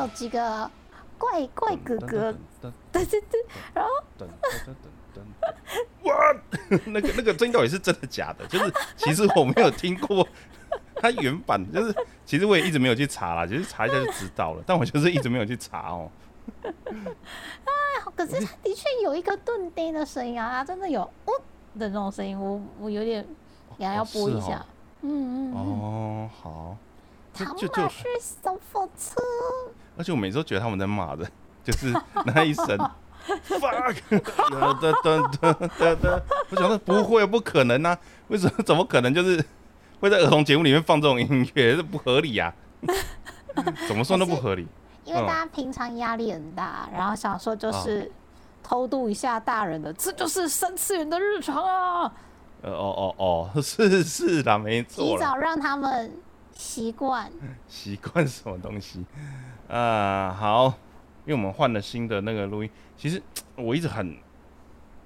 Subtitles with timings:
[0.00, 0.70] 有几个
[1.18, 2.34] 怪怪哥哥，
[2.92, 3.90] 对对对，然后
[6.86, 8.46] 那个那个声音到底是真的假的？
[8.46, 10.26] 就是其实我没有听过。
[11.02, 11.94] 它原版，就是
[12.26, 16.10] 其实我也一直没有去查啦，就是查一下就知道了，但我就是一直没有去查哦。
[16.62, 16.72] 哎，
[18.14, 21.32] 可是它的确有一个顿呆的声音啊，真的有哦
[21.78, 23.26] 的那种声音，我我有点
[23.78, 24.64] 也要播一下，
[25.00, 26.76] 嗯嗯哦，好，
[27.32, 27.56] 唐马
[27.88, 29.20] 是小火车，
[30.00, 31.28] 而且我每次都觉得他们在骂的，
[31.62, 31.92] 就是
[32.24, 32.64] 那一声
[33.46, 34.18] fuck，噔
[34.80, 35.30] 噔噔
[35.78, 38.62] 噔噔，我想说不会，不可能啊，为什么？
[38.64, 39.44] 怎么可能就是
[40.00, 41.76] 会在儿童节目里面放这种音乐？
[41.76, 42.50] 这不合理呀，
[43.86, 44.66] 怎么说都不合理。
[45.04, 48.10] 因为大家平常压力很大，然后想说就是
[48.62, 52.10] 偷渡一下大人的，这就是三次元的日常啊。
[52.62, 55.04] 呃哦哦哦，是是的，没错。
[55.04, 56.10] 提早让他们
[56.54, 57.30] 习惯。
[57.68, 59.04] 习惯什么东西？
[59.70, 60.66] 啊，好，
[61.24, 63.22] 因为我们换了新的那个录音，其实
[63.56, 64.16] 我一直很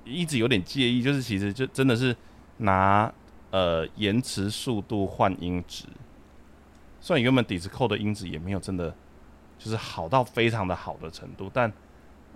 [0.04, 2.16] 一直有点介意，就是其实就真的是
[2.58, 3.12] 拿
[3.50, 5.84] 呃延迟速度换音质，
[7.00, 8.94] 虽然原本底子扣的音质也没有真的。
[9.56, 11.72] 就是好到非常的好的程度，但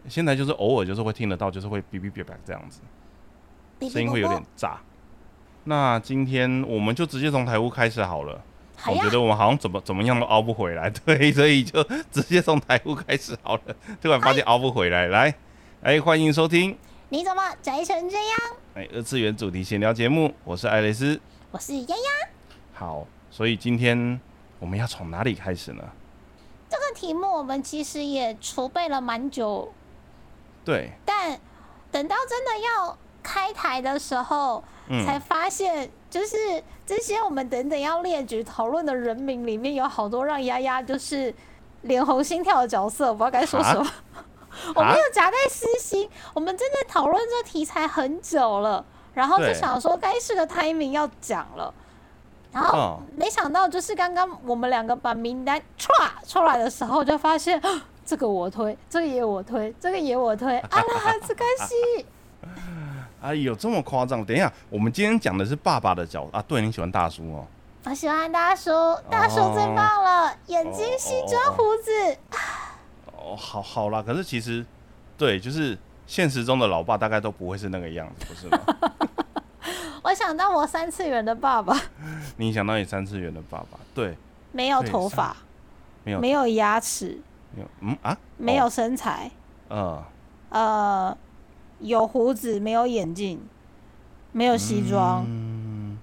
[0.09, 2.81] 现在就是偶尔就是会听得到，就是会哔哔哔哔这样子，
[3.91, 4.81] 声音会有点炸。
[5.65, 8.41] 那今天我们就直接从台屋开始好了。
[8.87, 13.63] 我觉得我们好像怎么怎么样都熬不回来，对， 所以就直接从台屋开始好了。
[14.01, 15.35] 突然发现熬不回来，来，
[15.83, 16.77] 哎，欢迎收听。
[17.09, 18.39] 你怎么宅成这样？
[18.75, 21.21] 哎，二次元主题闲聊节目，我是爱丽丝，
[21.51, 22.29] 我是丫丫。
[22.73, 24.21] 好，所以今天
[24.59, 25.83] 我们要从哪里开始呢？
[26.69, 29.73] 这个题目我们其实也储备了蛮久，
[30.65, 30.93] 对。
[31.05, 31.41] 但
[31.91, 32.99] 等到真的要
[33.29, 34.65] 开台的时候，
[35.05, 41.35] 才发现，就是这些我们等等要列举讨论的人名里面，有好多让丫丫就是
[41.83, 43.87] 脸红心跳的角色，我不知道该说什么。
[44.75, 48.83] 我没有夹带私心，我们真的讨论这题材很久了，
[49.13, 51.73] 然后就想说该是个 timing 要讲了。
[52.51, 55.93] 然后没想到，就是刚刚我们两个把名单歘
[56.27, 57.61] 出来的时候，就发现
[58.07, 62.07] 这个我推，这个也我推，这个也我推，啊，那子开心。
[63.21, 64.25] 哎呦，这么夸张！
[64.25, 66.43] 等一下，我们今天讲的是爸爸的角啊。
[66.47, 67.47] 对，你喜欢大叔哦。
[67.85, 68.71] 我喜欢大叔，
[69.11, 72.17] 大叔最棒了，眼睛、西装、胡子。
[73.17, 74.03] 哦，好好啦。
[74.03, 74.65] 可是其实，
[75.17, 78.61] 对，就是现实中的老爸大概都不会是那个样子，不是吗？
[80.05, 81.79] 我想到我三次元的爸爸，
[82.37, 84.17] 你想到你三次元的爸爸，对，
[84.53, 85.37] 没有头发，
[86.05, 87.21] 没有没有牙齿，
[87.55, 89.31] 没有嗯啊，没有身材，
[89.69, 90.03] 呃
[90.51, 91.17] 呃，
[91.81, 93.41] 有胡子，没有眼镜，
[94.33, 95.99] 没有西装，嗯，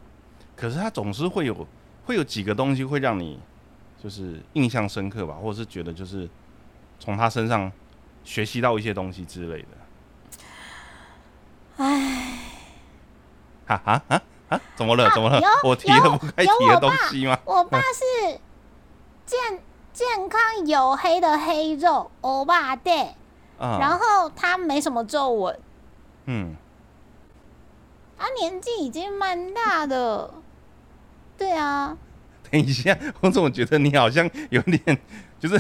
[0.56, 1.68] 可是他总是会有
[2.06, 3.40] 会有几个东西会让你
[4.02, 6.30] 就是印象深刻吧，或者是觉得就是
[7.00, 7.72] 从他身上
[8.24, 9.68] 学习到一些东西之类的，
[11.78, 12.22] 唉。
[13.68, 14.62] 哈哈啊啊！
[14.76, 15.10] 怎么了？
[15.10, 15.42] 怎么了？
[15.64, 17.36] 我提了不该提的东西吗？
[17.46, 18.40] 我爸是
[19.26, 19.60] 健
[19.92, 23.16] 健康黝黑的黑肉欧巴对，
[23.58, 25.60] 然后他没什么皱纹，
[26.26, 26.56] 嗯，
[28.18, 30.34] 他年纪已经蛮大的，
[31.38, 31.98] 对啊。
[32.52, 34.98] 等一下，我怎么觉得你好像有点，
[35.40, 35.60] 就是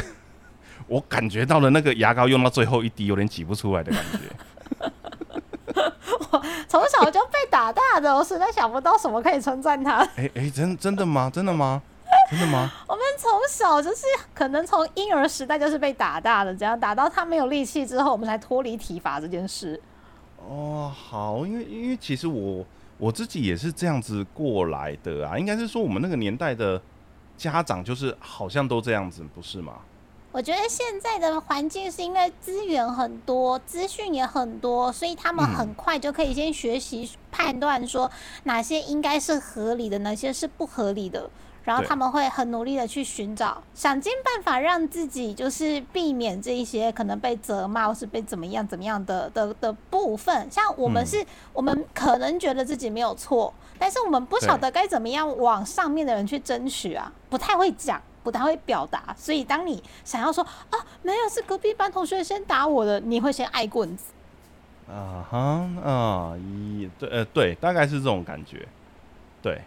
[0.87, 4.19] 我感觉到了那个牙膏用到最后一滴，有点挤不出来的感觉。
[6.31, 9.97] 我从小就被打大的，我实在想不到什么可以称赞他。
[10.15, 11.29] 哎哎，真真的吗？
[11.33, 11.81] 真的吗？
[12.29, 12.71] 真的吗？
[12.87, 19.81] 我们从小就是可能从婴儿时代就是被打大的，这样打到他没有力气之后，我们才脱离体罚这件事。
[20.47, 22.65] 哦，好，因为因为其实我
[22.97, 26.81] 我自己也是这样子过来的啊，应该是说我们那个年代的
[27.35, 29.73] 家长就是好像都这样子，不是吗？
[30.31, 38.11] 我觉得现在的环境是因为资源很多，资讯也很多，所以他们很快就可以先学习判断说
[38.43, 41.29] 哪些应该是合理的，哪些是不合理的，
[41.65, 50.49] 然后他们会很努力的去寻找，想尽办法让自己就是避免这一些可能被责骂或是被怎么样怎么样的的的部分。
[50.49, 58.01] 像我们是，我们可能觉得自己没有错，但是我们不晓得该怎么样往上面的人去争取啊，不太会讲。
[58.25, 64.05] 不太会表达，所以当你想要说啊，没有是隔壁班同学先打我的，你会先挨棍子。
[64.89, 65.37] 啊哈
[65.87, 68.67] 啊，一对呃对，大概是这种感觉。
[69.43, 69.61] 对，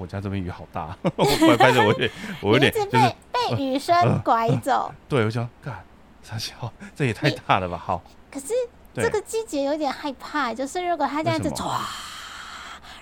[0.00, 2.10] 我家这边雨好大， 我拍着我有点，
[2.40, 3.94] 我有点就是被雨声
[4.24, 4.90] 拐走。
[5.08, 5.84] 对，我想干
[6.22, 6.54] 傻笑，
[6.96, 7.76] 这也太大了吧？
[7.76, 8.54] 好，可是
[8.94, 11.78] 这个季节有点害怕，就是如果它这样子唰，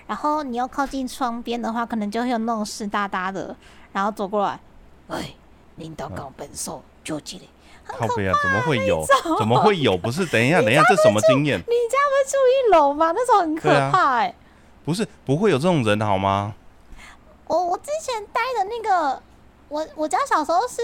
[0.08, 3.54] 然后你要靠近窗边的话，可能就会有那种湿哒哒的。
[3.92, 4.60] 然后走过来，
[5.08, 5.34] 哎，
[5.76, 7.48] 领导刚分手，就这里。
[7.86, 9.02] 靠背啊，怎么会有？
[9.38, 9.96] 怎么会有？
[9.96, 11.58] 不是，等一下， 等一下，这什么经验？
[11.58, 13.12] 你家不是住一楼吗？
[13.12, 14.34] 那种很可怕哎。
[14.84, 16.54] 不是，不会有这种人好吗？
[17.48, 19.22] 我我之前待的那个，
[19.68, 20.80] 我我家小时候是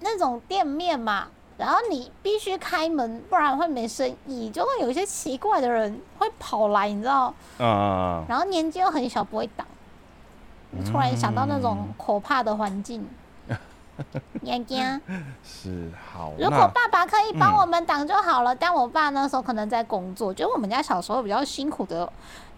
[0.00, 7.32] 那种店面嘛，然后你必须开门，不然会没生意，就会有一些奇怪的人会跑来，你知道？
[7.58, 8.24] 嗯。
[8.28, 9.66] 然后年纪又很小，不会挡。
[10.84, 13.08] 突然想到那种可怕的环境。
[14.42, 15.00] 眼睛
[15.44, 16.32] 是好。
[16.38, 20.32] 如果爸爸可以帮我们挡就好了，但我爸那时候可能在工作。
[20.32, 22.10] 就我们家小时候比较辛苦的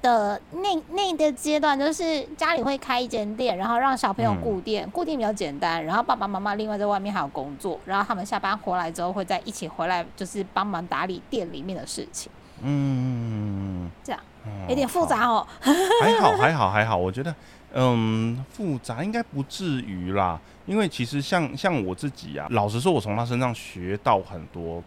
[0.03, 5.83] 的那那个阶段，就是家里会开一间店，然后让小朋友顾店，顾店比较简单。
[5.85, 12.31] 然后爸爸妈妈另外在外面还有工作，然后他们下班回来之后会再一起回来，就是帮忙打理店里面的事情。
[12.63, 14.21] 嗯，这样
[14.69, 15.47] 有点复杂哦。
[16.03, 17.35] 还好还好还好，我觉得
[17.73, 20.41] 嗯复杂应该不至于啦。
[20.67, 24.83] 因为其实像像我自己啊，老实说，我从他身上学到很多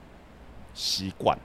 [0.73, 1.37] 习惯，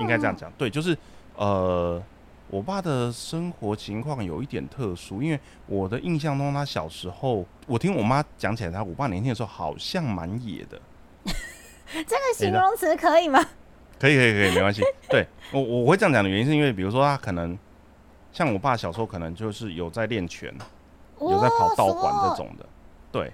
[0.00, 0.50] 应该这样讲。
[0.58, 0.96] 对，就是
[1.36, 2.02] 呃，
[2.50, 10.80] 我爸的生活情况有一点特殊，因为我的印象中，他小时候，我听我妈讲起来，他我爸年轻的时候好像蛮野的。
[11.92, 13.40] 这个形容词可以吗？
[13.98, 14.82] 可以可以可以，没关系。
[15.08, 17.56] 对我我会这样讲的原因，是因为比如说他可能
[18.32, 20.52] 像我爸小时候，可能就是有在练拳，
[21.20, 22.66] 有在跑道馆这种的，
[23.12, 23.32] 对。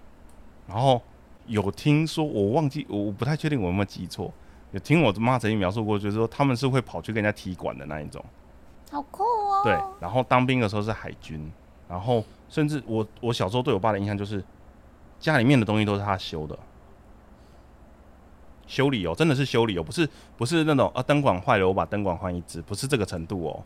[0.68, 1.00] 然后
[1.46, 4.32] 有听说，我忘记，我不太确定我有没有记错。
[4.72, 8.22] 有听我妈曾经描述过，就是说他们是会跑去跟人家踢馆的那一种，
[8.96, 9.60] 好酷哦。
[9.62, 11.50] 对，然后当兵的时候是海军，
[11.88, 14.42] 然后甚至我我小时候对我爸的印象就是，
[15.20, 16.58] 家里面的东西都是他修的，
[18.66, 23.62] 修理哦，真的是修理哦，不是不是那种啊灯管坏了我把灯管换一只，不是这个程度哦，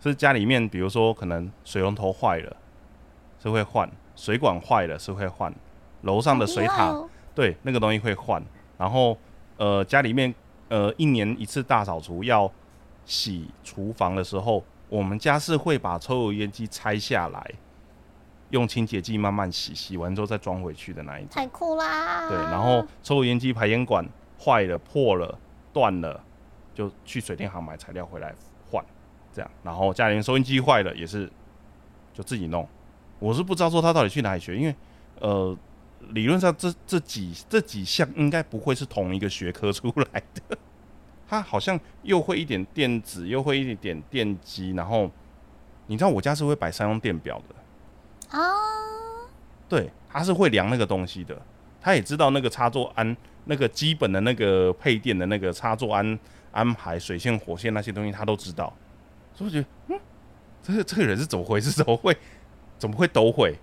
[0.00, 2.56] 是家里面比如说可能水龙头坏了
[3.38, 5.54] 是会换，水管坏了是会换。
[6.02, 6.94] 楼上的水塔，
[7.34, 8.42] 对，那个东西会换。
[8.76, 9.16] 然后，
[9.56, 10.34] 呃，家里面，
[10.68, 12.50] 呃，一年一次大扫除要
[13.04, 17.50] 洗厨房的时候，我们家是会把抽油烟机拆下来，
[18.50, 21.30] 用清洁剂慢慢洗，洗完之后再装回去的那一种。
[21.32, 22.28] 太酷啦！
[22.28, 24.06] 对，然后抽油烟机排烟管
[24.38, 25.38] 坏了、破了、
[25.72, 26.22] 断了，
[26.74, 28.34] 就去水电行买材料回来
[28.70, 28.84] 换，
[29.32, 29.50] 这样。
[29.62, 31.30] 然后家里面收音机坏了也是
[32.12, 32.68] 就自己弄。
[33.18, 34.74] 我是不知道说他到底去哪里学，因为，
[35.20, 35.56] 呃。
[36.10, 40.58] 理论上，这这几这几项应该不会是同一个学科出来的。
[41.28, 45.10] 他好像又会一点电子，又会一点电机，然后
[45.86, 48.48] 你知道我家是会摆三用电表的啊。
[49.68, 51.36] 对，他是会量那个东西的。
[51.80, 56.18] 他也知道那个插座安那个基本的那个配电的那个插座安
[56.50, 58.72] 安排水线、火线那些东西，他都知道。
[59.34, 60.00] 所以我觉得，嗯，
[60.62, 61.70] 这个这个人是怎么回事？
[61.70, 62.16] 怎么会
[62.78, 63.58] 怎么会都会？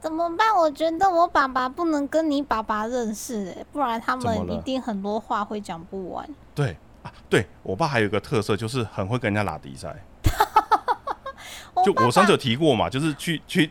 [0.00, 0.54] 怎么办？
[0.54, 6.28] 我觉得我爸爸不能跟你爸爸认识，哎，不然他们一定很多话会讲不完。
[6.54, 6.76] 对
[7.06, 9.94] 啊，对我爸还有一个特色，就是很会跟人家拉比赛。
[11.84, 13.70] 就我上次有提过嘛，就是去去，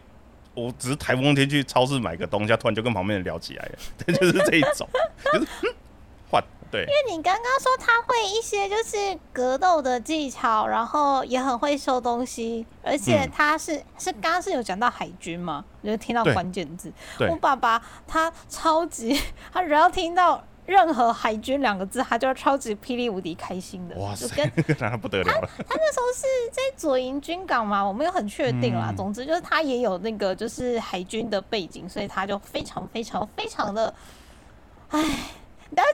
[0.54, 3.78] 我只是台风天去超市买个东西，突然就跟旁边人聊起来了，
[4.14, 4.88] 就是这一种，
[5.34, 5.48] 就是
[6.32, 6.44] 换。
[6.72, 16.92] 对，因为你刚刚说他会一些就是格斗的技巧，然后也很会收东西，而且他是是刚刚是有讲到海军嘛，我就听到关键字。
[17.30, 19.18] 我爸爸他超级，
[19.54, 23.96] 他只要听到任何海军两个字，他就超级霹雳无敌开心的。
[23.98, 25.50] 哇塞， 那不得了了。
[25.58, 28.94] 他那时候是在左营军港嘛，我没有很确定啦。
[28.96, 33.94] 总之就是他也有那个就是海军的背景，所以他就非常非常非常的，
[34.90, 35.04] 唉，
[35.76, 35.86] 但。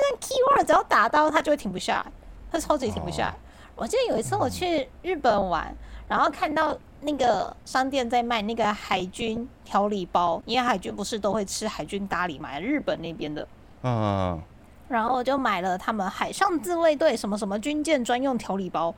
[0.00, 2.12] 那 keyword 只要打到他就会停不下来，
[2.52, 3.34] 他超级停不下来。
[3.74, 5.74] 我记得有一次我去日本玩，
[6.06, 13.48] 然后看到那个商店在卖那个海军调理包，因为海军不是都会吃海军咖喱嘛，日本那边的。
[13.82, 14.40] 嗯。
[14.88, 18.94] 然后我就买了他们海上自卫队什么什么军舰专用调理包。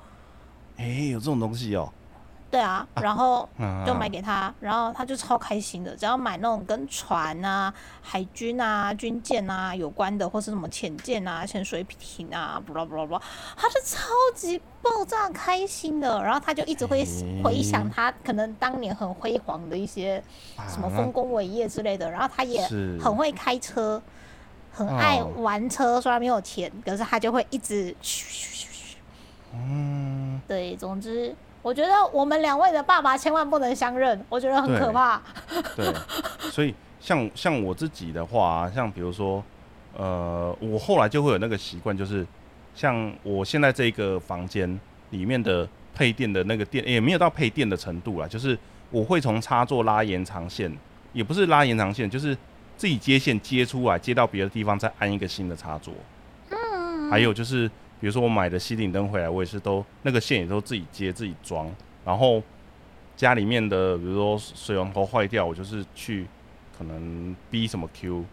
[0.77, 1.93] 哎，有这种东西哦。
[2.51, 3.49] 对啊，然后
[3.87, 5.95] 就买给他，然后他就超开心的。
[5.95, 7.73] 只要买那种跟船啊、
[8.03, 13.23] 海军啊、军舰啊有关的，或是什么潜舰啊、潜水艇啊，不啦不啦不啦，
[13.57, 14.03] 他是超
[14.35, 16.21] 级爆炸开心的。
[16.25, 17.07] 然后他就一直会
[17.45, 20.21] 回想他可能当年很辉煌的一些
[20.67, 22.11] 什么丰功伟业之类的。
[22.11, 22.67] 然后他也
[23.01, 24.03] 很会开车，
[24.73, 28.97] 很爱玩车，虽然没有钱，可是他就会一直嘘嘘嘘嘘。
[29.55, 31.35] 嗯，对，总之。
[31.63, 35.21] 我觉得我们两位的爸爸千万不能相认，我觉得很可怕。
[35.77, 35.93] 对，
[36.51, 39.45] 所以像像我自己的话，像比如说，
[39.95, 42.27] 呃，我后来就会有那个习惯，就是
[42.75, 48.59] 像我现在这个房间里面的配电的那个电，也没有到配电的程度啦，就是
[48.91, 50.75] 我会从插座拉延长线，
[51.13, 52.35] 也不是拉延长线，就是
[52.81, 55.93] 自己接线接出来，接到别的地方再安一个新的插座。
[56.49, 57.69] 嗯，还有就是，
[58.01, 61.71] 比如说我买的吸顶灯回来，我也是都那个线也都自己接自己装。
[62.07, 62.43] 然后
[63.19, 66.27] 家里面的，比如说水龙头坏掉，我就是去
[66.79, 68.25] 可能 B 什么 Q，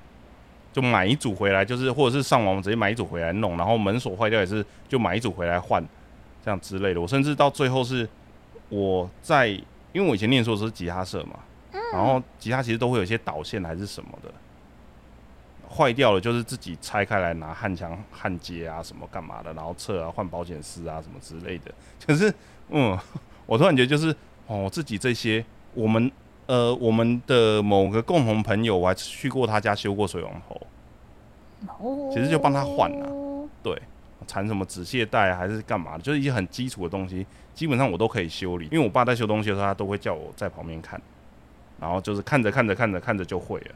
[0.72, 3.58] 就买一组回来，就是或者是上网直接买一组回来弄。
[3.58, 5.86] 然后门锁坏掉也是就买一组回来换，
[6.46, 7.02] 这样之类的。
[7.02, 8.08] 我甚至到最后是
[8.70, 9.50] 我在，
[9.92, 11.38] 因为我以前念书的时候是吉他社嘛，
[11.94, 14.32] 然后吉他其实都会有一些导线还是什么的。
[15.70, 21.72] 坏掉了，就是自己拆开来拿焊枪焊接啊，什么干嘛的，然后测啊，换保险丝啊，什么之类的。
[22.08, 22.34] 可是，
[22.70, 22.98] 嗯，
[23.46, 24.16] 我突然觉得就是
[24.48, 25.44] 哦，自己这些，
[25.74, 26.10] 我们
[26.46, 30.56] 呃，我们的某个共同朋友，我还去过他家修过水龙头，
[31.80, 33.78] 哦其实就帮他换了对，
[34.26, 38.70] 缠什么止泻带啊还是干嘛的，就是一些很基础的东西，基本上我都可以修理。
[38.72, 41.00] 因为我爸在修东西的时候，他都会叫我在旁边看，
[41.80, 43.76] 然后就是看着看着看着看着就会了。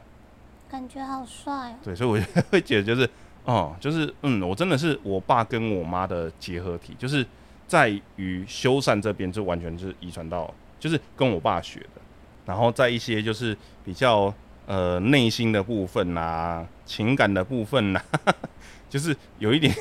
[0.70, 1.74] 感觉好帅哦。
[1.84, 3.08] 对，所以我就 会觉得就是，
[3.44, 7.26] 哦、就是嗯，我真的是我爸跟我妈的结合体，就是
[7.66, 12.00] 在于修缮这边就完全是遗传到，就是跟我爸学的，
[12.46, 14.32] 然后在一些就是比较
[14.66, 18.02] 呃内心的部分呐、情感的部分呐、
[18.88, 19.72] 就是有一点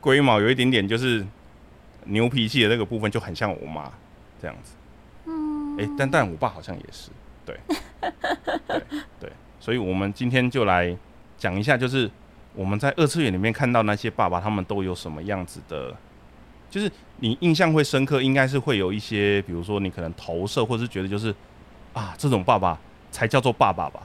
[0.00, 1.24] 龟毛，有一点点就是
[2.04, 3.92] 牛脾气的那个部分，就很像我妈
[4.40, 4.72] 这样子。
[5.26, 7.10] 嗯，诶，但但我爸好像也是，
[7.44, 7.58] 对，
[8.68, 8.82] 对
[9.18, 10.96] 对，所以我们今天就来
[11.38, 12.10] 讲一下，就是
[12.54, 15.96] 我们在二次元里面看到那些爸爸，他们都有什么样子的，
[16.70, 21.34] 就是你印象会深刻，应该是会有一些，比如说你可能投射，或是觉得就是
[21.92, 22.78] 啊，这种爸爸
[23.10, 24.02] 才叫做爸爸吧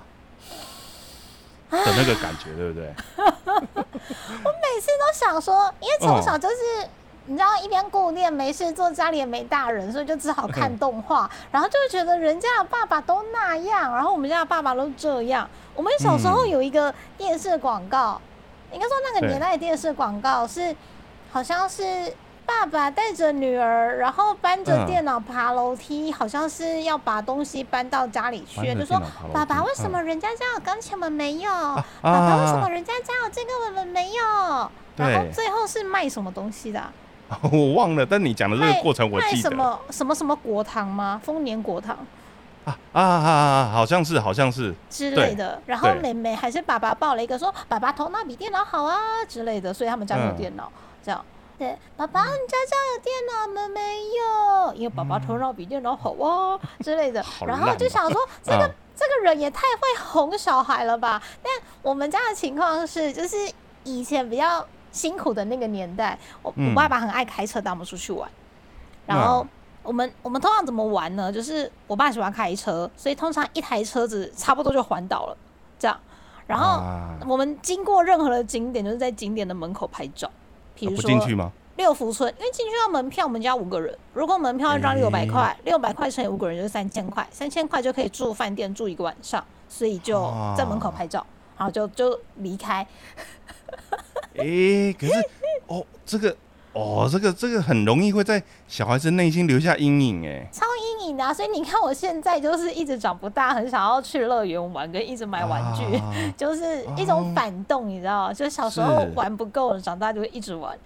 [1.70, 2.94] 的那个感觉，对不对？
[3.18, 6.56] 我每次都想说，因为从小就是。
[7.28, 15.50] 你知道一边顾念没事做，家里也没大人，所以就只好看动画，然后就会觉得人家的爸爸都那样，然后我们家的爸爸都这样。
[15.74, 18.22] 我们小时候有一个电视广告，
[18.72, 20.76] 应该说那个年代的电视广告是，
[21.32, 22.14] 好像是
[22.46, 29.02] 爸爸带着女儿，然后搬着嗯电脑爬楼梯，好像是要把东西搬到家里去，就说
[29.34, 31.52] 爸爸为什么人家家有钢琴门没有？
[31.52, 32.70] 啊爸爸为什么啊！
[32.70, 34.72] 人家家有这个门没有？
[34.96, 36.94] 然后最后是卖什么东西的啊、
[37.52, 41.20] 我忘了，但你讲的这个过程我卖什记得么什么什么果糖吗？
[41.24, 41.98] 丰年果糖
[42.66, 43.72] 啊啊啊啊！
[43.74, 45.62] 好像是，好像是，之类的。
[45.66, 50.72] 然后妹妹还是爸爸抱了一个说爸爸头脑比电脑好啊之类的，所以他们家没有嗯电脑。
[51.04, 51.24] 这样
[51.58, 53.70] 对，爸爸你家家有电脑吗？
[53.70, 53.80] 没
[54.70, 57.24] 有，因为爸爸头脑比电脑好啊之类的。
[57.48, 61.22] 然后就想说 这个、啊这个人也太会哄小孩了吧？
[61.44, 61.52] 但
[61.82, 63.36] 我们家的情况是，就是
[63.84, 64.66] 以前比较
[64.96, 68.30] 辛苦的那个年代，我、嗯我爸爸很爱开车带我们出去玩，
[69.06, 69.46] 然后
[69.84, 71.30] 我们我们通常怎么玩呢？
[71.30, 75.38] 就是我爸喜欢开车，所以通常一台车子差不多就环岛了，
[75.78, 76.00] 这样。
[76.48, 80.32] 然后啊我们经过任何的景点，就是在景点的门口拍照，
[80.74, 81.52] 比如说进去吗？
[81.76, 91.26] 六福村，因为进去要门票，我们家五个人，如果门票一张六百块，六百块乘以五个人就是三千块，三千块就可以住饭店住一个晚上，所以就在门口拍照，
[91.58, 92.88] 然后就就离开。
[94.38, 95.14] 诶、可是
[95.68, 96.36] 哦，这个
[96.74, 100.48] 哦，这个这个很容易会在小孩子内心留下阴影，哎。
[100.52, 108.34] 超阴影的、啊，所以你看我现在就是一直长不大，很想要去乐园玩，跟一直买玩具，啊就是一种反动，你知道吗？
[108.34, 110.78] 就小时候玩不够了，长大就会一直玩。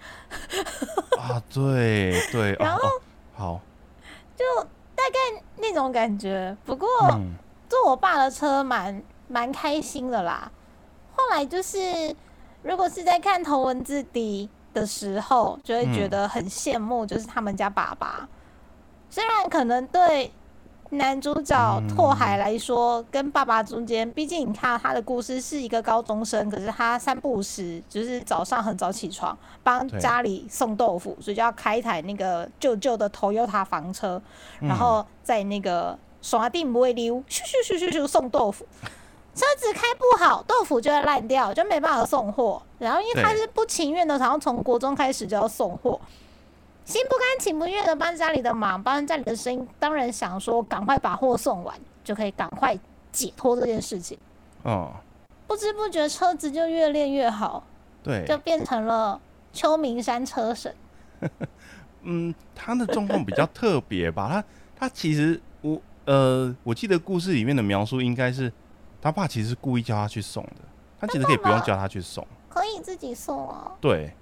[1.18, 2.82] 啊，对对， 然后
[3.34, 3.60] 好，
[4.36, 4.44] 就
[4.94, 6.56] 大概那种感觉。
[6.64, 7.32] 不过、嗯，
[7.68, 10.50] 坐我爸的车蛮蛮开心的啦。
[11.16, 11.78] 后来就是，
[12.62, 18.28] 如果是在看头文字 D 的时候，就会觉得很羡慕，就是他们家爸爸。
[19.08, 20.30] 虽然可能对
[20.90, 34.20] 男主角拓海来说，跟爸爸中间，毕竟你看他的故事是一个高中生，可是他三不五时就是早上很早起床帮家里送豆腐，所以就要开一台那个旧旧的 Toyota 房车，
[34.60, 38.66] 然后在那个刷定不会溜，咻咻咻咻咻送豆腐。
[39.40, 42.60] 车子开不好，豆腐就会烂掉，就没办法送货。
[42.78, 45.98] 然后因为他是不情愿的，好像从国中开始就要送货，
[46.84, 52.78] 心不甘情不愿的帮家里的忙，帮家里的生意，当然想说赶快把货送完，就可以赶快
[53.10, 54.18] 解脱这件事情。
[54.62, 54.92] 哦，
[55.46, 57.64] 不知不觉车子就越练越好，
[58.02, 59.18] 对，就变成了
[59.54, 60.74] 秋名山车神。
[62.02, 64.44] 嗯，他的状况比较特别吧，他
[64.80, 68.52] 他其实我呃，我记得故事里面的描述应该是
[69.00, 70.56] 他爸其实是故意叫他去送的，
[70.98, 72.26] 他其实可以不用叫他去送。
[72.48, 74.12] 可以自己送哦，对，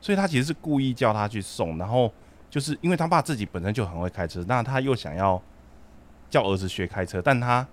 [0.00, 2.12] 所以他其实是故意叫他去送，然后
[2.50, 5.40] 就是因为他爸自己本身就很会开车，那他又想要
[6.28, 7.66] 叫儿子学开车，但他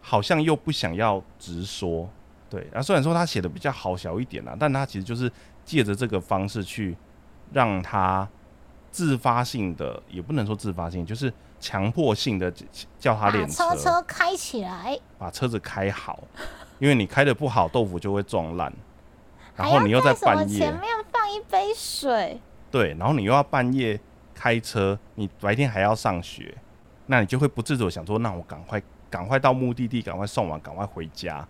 [0.00, 2.08] 好像又不想要直说，
[2.48, 5.30] 对，啊，虽然说他写的比较好小一点啦，但他其实就是
[5.64, 6.96] 借着这个方式去
[7.52, 8.28] 让他
[8.92, 11.32] 自发性的，也不能说自发性，就是
[11.64, 12.52] 强迫性的
[12.98, 13.74] 叫他练车。
[13.74, 16.22] 车开起来，把车子开好，
[16.78, 18.70] 因为你开的不好，豆腐就会撞烂。
[19.56, 20.58] 然后你又在半夜。
[20.58, 22.38] 前面放一杯水，
[22.70, 23.98] 对，然后你又要半夜
[24.34, 26.54] 开车，你白天还要上学，
[27.06, 31.48] 那你就会不自主想说，那我赶快赶快到目的地，赶快送完，赶快回家。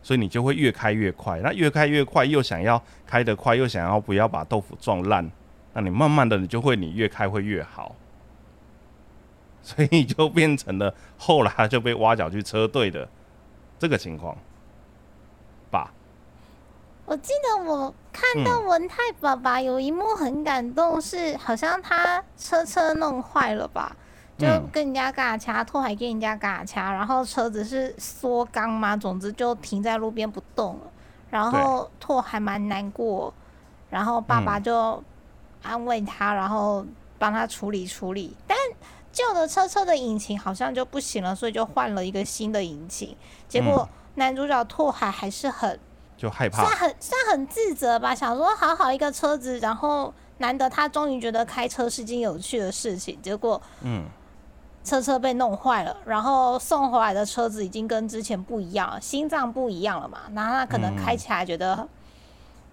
[0.00, 5.28] 所以你就会越开越快，那越开越快，又想要开得快，又想要不要把豆腐撞烂，
[5.72, 7.96] 那你慢慢的你就会你越开会越好，
[9.66, 13.08] 所以就变成了后来就被挖角去车队的
[13.78, 14.36] 这个情况
[15.70, 15.90] 吧。
[17.06, 23.96] 我记得我看到文泰爸爸有一幕很感动，是好像他车车弄坏了吧，
[24.38, 30.90] 就跟人家嘎掐，拓海跟人家嘎掐，然后车子是缩缸嘛，总之就停在路边不动了，
[31.30, 33.32] 然后拓还蛮难过，
[33.90, 35.02] 然后爸爸就
[35.62, 36.84] 安慰他，然后
[37.18, 38.56] 帮他处理处理，但
[39.14, 43.16] 旧的车车的引擎好像就不行了，所以就换了一个新的引擎，
[43.48, 45.80] 结果男主角拓海还是很。
[46.16, 48.14] 就害怕，算很算很自责吧。
[48.14, 54.04] 想说好好一个车子，然后难得他终于觉得开车是件有趣的事情，结果嗯，
[54.84, 60.20] 车车被弄坏了，然后送回来的车子已经跟之前不一样了，心脏不一样了嘛。
[60.34, 61.86] 然后他可能开起来觉得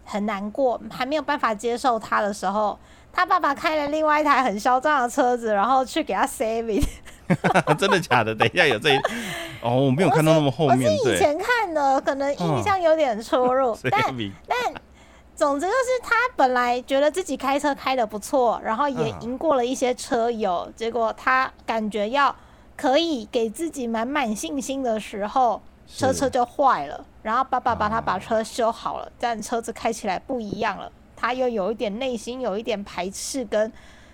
[0.05, 2.77] 很难过，还没有办法接受他的时候，
[3.13, 6.83] 他爸爸开了另外一台很嚣张的车子，然后去给他 saving。
[7.77, 8.35] 真的假的？
[8.35, 8.97] 等一下有这一
[9.61, 10.91] 哦，我没有看到那么后面。
[10.91, 13.77] 我是以前看的，可能印象有点出入。
[13.89, 14.01] 但
[14.47, 14.57] 但
[15.35, 20.71] 总之就是他本来觉得自己开车开的不错，然后也赢过了一些车友。
[20.75, 22.35] 结果他感觉要
[22.75, 27.05] 可以给自己满满信心的时候，车车就坏了。
[27.23, 30.91] 然后爸爸帮他把车修好了，但车子开起来不一样了。
[31.21, 33.71] 他又有一点内心有一点排斥跟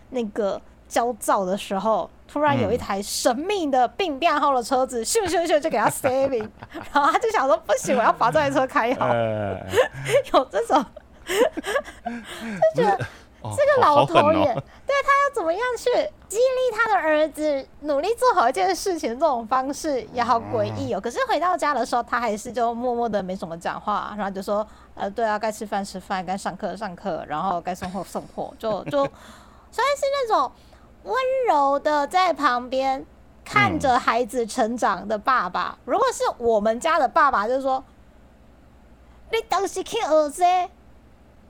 [0.09, 2.09] 那个焦躁的时候。
[2.29, 6.45] 突然有一台神秘的病变号的车子，咻咻咻就给他 saving，
[6.91, 9.07] 然后他就想说不行，我要把这台车开好。
[10.33, 10.85] 有这种，
[12.75, 12.99] 就觉得
[13.55, 15.89] 这个老头也对他要怎么样去
[16.27, 20.99] 激励他的儿子努力做好一件事情，这种方式也好诡异哦。
[20.99, 29.03] 可是回到家的时候，他还是就默默的没怎么讲话，然后就说呃，对啊，该吃饭吃饭，该上课上课，然后该送货送货，就就
[29.71, 30.51] 虽然是那种。
[31.03, 31.15] 温
[31.47, 33.05] 柔的在旁边
[33.45, 37.81] 看着孩子成长的爸爸，如果是我们家的爸爸，就说
[39.31, 40.43] ：“你当时去学习，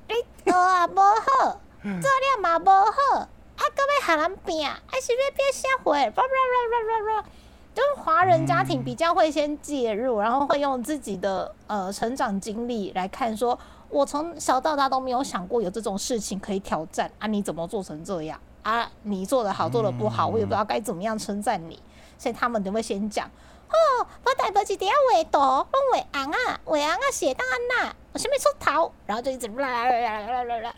[0.07, 0.13] 你
[0.45, 7.29] 学啊不好，做了嘛不好，啊，搁要喊人变，还是要变社会？”叭叭叭叭叭叭，
[7.73, 13.57] 就是华人家庭比较会先介入，然后会用自己的呃成长经历来看，说
[13.89, 18.39] 我从小到大都没有想过有这种事情可以挑战啊，你怎么做成这样？
[18.63, 21.79] 啊，你做的好，做的不好，我也不知道该怎么样称赞你，
[22.17, 23.29] 所以他们都会先讲
[23.69, 30.75] 哦，我带不起底下画图，拢画红啊，画红啊，写当安娜，我先没出头，然后就一直啦啦啦啦啦啦。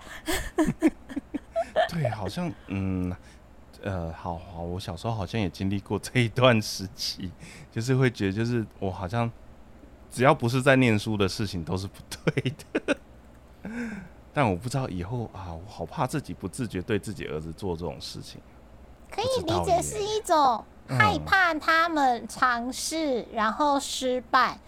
[1.90, 3.16] 对，好像嗯
[3.84, 7.32] 呃，好好，我小时候好像也经历过这一段时期，
[7.72, 9.32] 就是会觉得，就是我好像
[10.12, 12.98] 只要不是在念书的事情，都是不对的。
[14.34, 18.42] 但我不知道以后啊，我好怕自己不自觉对自己儿子做这种事情。
[19.10, 20.64] 可以理解是一种
[20.98, 24.60] 害怕他们尝试然后失败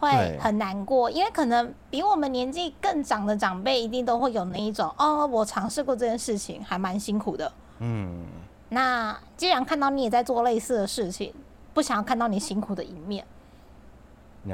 [0.00, 7.50] 会很难过，因为可能比我们年纪更长的长辈一定都会有那一种哦，我尝试过这件事情还蛮辛苦的。
[7.78, 8.24] 嗯，
[8.68, 11.32] 那既然看到你也在做类似的事情，
[11.74, 13.24] 不想要看到你辛苦的一面。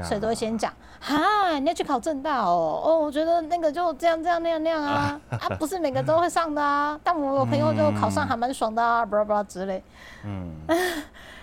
[0.03, 9.83] 所以都会先讲，哈，你要去考正大哦，哦，我觉得那个就这样这样那样那样啊，啊，不是每个都会上的啊，但我有朋友就考上还蛮爽的啊，不不之类，
[10.23, 10.51] 嗯，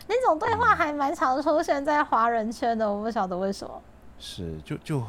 [0.07, 3.81] 那种对话还蛮常出现在华人圈的，我不晓得为什么。
[4.19, 5.03] 是，就就，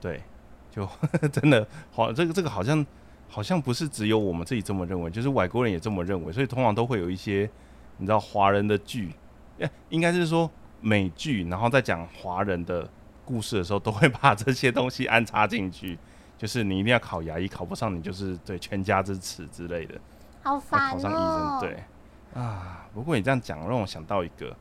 [0.00, 0.22] 对，
[0.70, 0.88] 就
[1.32, 2.84] 真的好，这个这个好像
[3.28, 7.48] 好像不是只有我们自己这么认为，就是外国人也这么认为，所以通常都会有一些
[7.98, 9.14] 你知道华人的剧，
[9.60, 10.50] 哎，应该是说。
[10.82, 12.86] 美剧，然后在讲华人的
[13.24, 15.98] 故事的时候，都会把这些东西安插进去。
[16.36, 19.94] 就是你一定要考牙医，考不上你就是对全家之耻之类的。
[20.42, 21.84] 好烦考上医生，对
[22.34, 22.84] 啊。
[22.92, 24.52] 不过你这样讲，让我想到一个，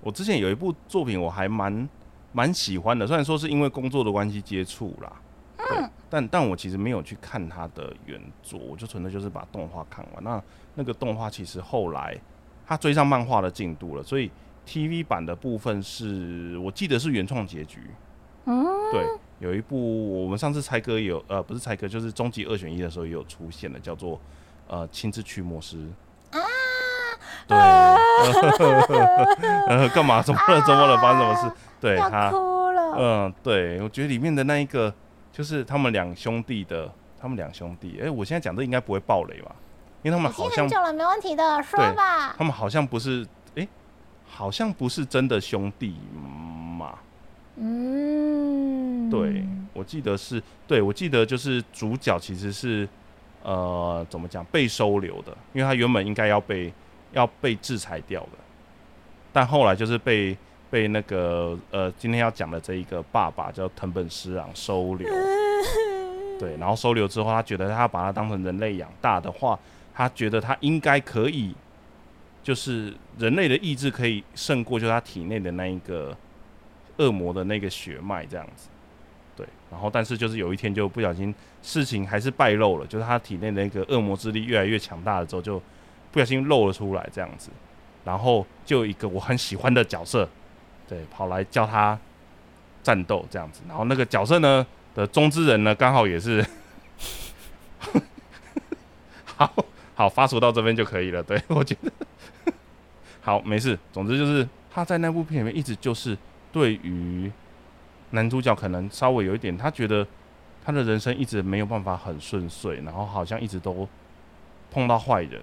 [0.00, 1.88] 我之前有一部作品，我还蛮
[2.30, 3.04] 蛮喜欢的。
[3.04, 5.12] 虽然说是因为工作的关系接触啦，
[5.58, 10.22] 嗯，但但我其实没有去看它的原作，我就纯粹就是把动画看完。
[10.22, 10.40] 那
[10.76, 12.16] 那个动画其实后来
[12.64, 14.30] 他追上漫画的进度了，所以。
[14.66, 17.80] TV 版的部分是我记得是原创结局，
[18.44, 19.04] 嗯，对，
[19.38, 24.20] 有一部我们上次猜歌也有，呃，不是猜歌，就是终极二选一的时候也有出现的，叫做
[24.68, 25.76] 呃《亲自驱魔师》
[26.38, 26.40] 啊，
[27.46, 27.56] 对，
[29.68, 30.22] 呃， 干嘛？
[30.22, 30.60] 怎么了？
[30.62, 30.96] 怎么了？
[30.98, 31.54] 发生什么事？
[31.80, 32.94] 对他，哭了。
[32.96, 34.92] 嗯，对，我觉得里面的那一个
[35.32, 39.54] 就是他们两兄弟的，他们两兄弟，哎、我现在讲这应该不会爆雷吧？
[40.02, 42.34] 因为他们好像很久了，没问题的，说对吧。
[42.38, 43.26] 他们好像不是，哎、
[44.30, 45.94] 好像不是真的兄弟
[46.78, 46.98] 嘛？
[47.56, 52.88] 嗯，对，我记得是，对我记得就是主角其实是，
[53.42, 56.72] 呃，怎么讲被收留的，因为他原本应该要被
[57.12, 58.38] 要被制裁掉的，
[59.32, 60.34] 但后来就是被
[60.70, 65.06] 被那个呃今天要讲的这一个爸爸叫藤本师郎收留，
[66.38, 69.58] 对，然后收留之后，他觉得他把他当成人类养大的话，
[69.92, 71.54] 他觉得他应该可以，
[72.42, 76.16] 就是人类的意志可以胜过，就是他体内的那一个
[76.96, 78.68] 恶魔的那个血脉这样子。
[79.36, 85.62] 对，然后但是就是有一天就不小心事情还是败露了，就是他体内的那个恶魔之力越来越强大了之后，就
[86.10, 87.50] 不小心露了出来这样子。
[88.04, 90.28] 然后就一个我很喜欢的角色，
[90.88, 91.98] 对，跑来叫他
[92.82, 93.60] 战斗这样子。
[93.68, 96.44] 然后那个角色呢的中之人呢，刚好也是，
[99.24, 99.52] 好
[99.94, 101.22] 好发出到这边就可以了。
[101.22, 101.92] 对我觉得
[103.30, 106.18] 好没事，总之就是他在那部片里面一直就是
[106.50, 107.30] 对于
[108.10, 110.04] 男主角可能稍微有一点，他觉得
[110.64, 113.88] 他的人生一直没有办法很顺遂，然后好像一直都
[114.72, 115.40] 碰到坏人，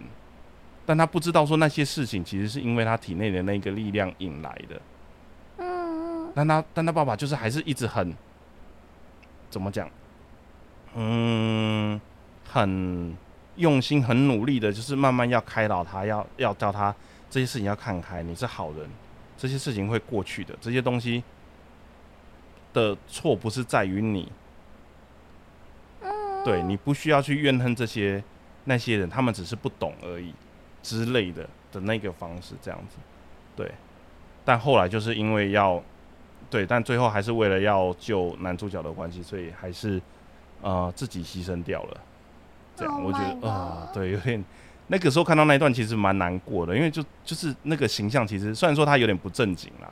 [0.86, 4.82] 但他不知道说那些事情其实是因为他体内的那个力量引来的。
[5.60, 8.14] 嗯，但他但他爸爸就是还是一直很
[9.50, 9.90] 怎么讲，
[10.94, 12.00] 嗯，
[12.44, 13.16] 很
[13.56, 16.94] 用心、很努力的，就是慢慢要开导他，要要叫他
[17.30, 18.90] 这些事情要看开，你是好人，
[19.38, 21.24] 这些事情会过去的，这些东西
[22.74, 24.32] 的错不是在于你，
[26.44, 28.24] 对你不需要去怨恨这些
[28.66, 30.34] 那些人，他们只是不懂而已
[30.82, 32.98] 之类的的那个方式这样子，
[33.56, 33.72] 对。
[34.46, 35.84] 但后来就是因为要
[36.50, 40.02] 对，但最后还是为了要救男主角的关系，所以还是
[40.62, 41.98] 呃自己牺牲掉了。
[42.74, 44.42] 这样 Oh 我觉得啊、对，有点
[44.88, 49.92] 那个时候看到那一段其实蛮难过的，因为就就是那个形象其实虽然说他有点不正经啦，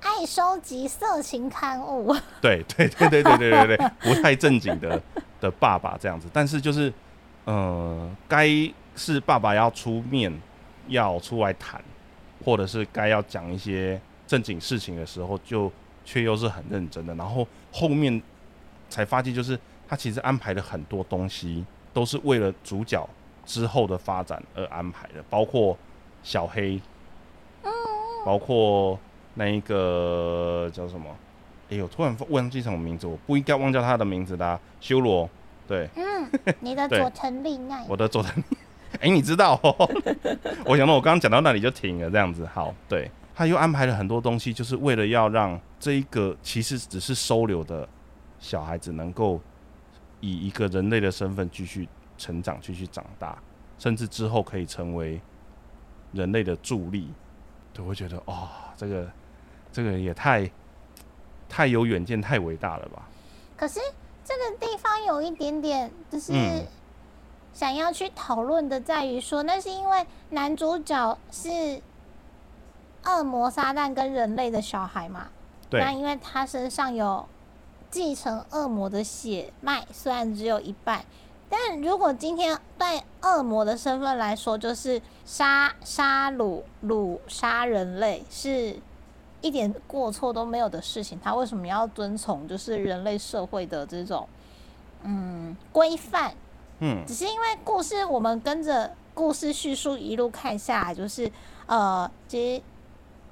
[0.00, 5.00] 爱收集色情刊物，对对对对对对对对，不太正经的
[5.40, 6.92] 的爸爸这样子，但是就是
[7.44, 8.48] 呃，该
[8.96, 10.32] 是爸爸要出面
[10.88, 11.80] 要出来谈，
[12.44, 15.70] 或者是该要讲一些正经事情的时候，就
[16.04, 18.20] 却又是很认真的，然后后面
[18.88, 23.08] 才发现，就是他其实安排了很多东西，都是为了主角
[23.50, 25.76] 之后的发展而安排的，包括
[26.22, 26.80] 小黑，
[28.24, 28.96] 包括
[29.34, 31.10] 那一个叫什么？
[31.68, 35.28] 哎呦，突然忘记什么名字，我不应该忘掉他的名字的、啊，修罗。
[35.66, 38.40] 对，嗯，你的佐藤利奈，我的佐藤，
[39.00, 39.74] 哎、你知道哦？
[40.64, 42.46] 我想到我刚刚讲到那里就停了，这样子。
[42.46, 47.88] 好，对，他又安排了很多东西，就是为了要让这一个其实只是收留的
[48.38, 49.40] 小孩子，能够
[50.20, 51.88] 以一个人类的身份继续
[52.20, 53.38] 成长，继续长大，
[53.78, 55.20] 甚至之后可以成为
[56.12, 57.10] 人类的助力。
[57.72, 59.10] 对，我觉得哦，这个
[59.72, 60.50] 这个人也太
[61.48, 63.08] 太有远见，太伟大了吧？
[63.56, 63.80] 可是
[64.24, 66.66] 这个地方有一点点，就是嗯
[67.52, 71.80] 想要去讨论的，在于说，那是因为男主角是
[73.04, 75.28] 恶魔撒旦跟人类的小孩嘛，
[75.68, 77.26] 对那因为他身上有
[77.90, 81.04] 继承恶魔的血脉，虽然只有一半，
[81.50, 88.78] 但如果今天对恶魔的身份来说，就是杀杀戮掳杀人类是
[89.40, 94.28] 一点过错都没有的事情，他为什么要遵从就是人类社会的这种
[95.02, 96.32] 嗯规范？
[96.78, 97.04] 嗯。
[97.04, 101.30] 只是因为故事，我们跟着故事叙述一路看下来，就是
[101.66, 102.62] 呃，其实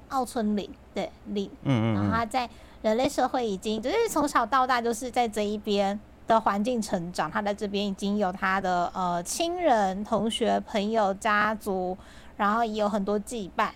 [0.09, 1.93] 奥村领对领，然后嗯。
[1.93, 2.49] 然后，他在
[2.81, 5.97] 人类社会已经就是从小到大就是在这一边
[6.29, 11.97] 的环境成长，他在这边已经有他的呃亲人、同学、朋友、家族，
[12.37, 13.69] 然后也有很多羁绊。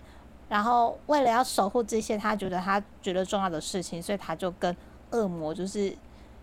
[0.47, 4.77] 然后为了要守护这些他觉得他觉得重要的事情，所以他就跟
[5.09, 5.97] 恶魔就是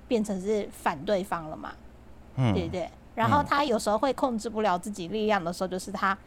[0.08, 1.70] 变成是反对方了嘛。
[2.34, 2.90] 嗯对对。
[3.14, 6.18] 然后嗯他有时候会控制不了自己力量的时候，就是他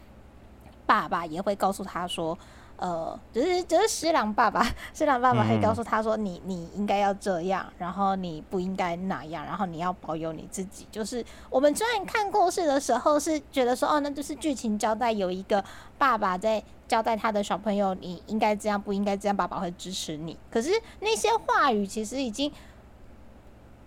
[0.85, 2.37] 爸爸也会告诉他说
[2.77, 10.85] ：“呃，就是就是施琅爸爸， 施琅爸爸会告诉他说，你你应该要这样，然后你不应该那样，然后你要保有你自己。
[10.91, 15.63] 就是我们虽然看故事的时候是觉得说，哦，那就是剧情交代有一个
[15.97, 20.37] 爸爸在交代他的小朋友，你应该这样，不应该这样，爸爸会支持你。
[20.51, 22.51] 可是那些话语其实已经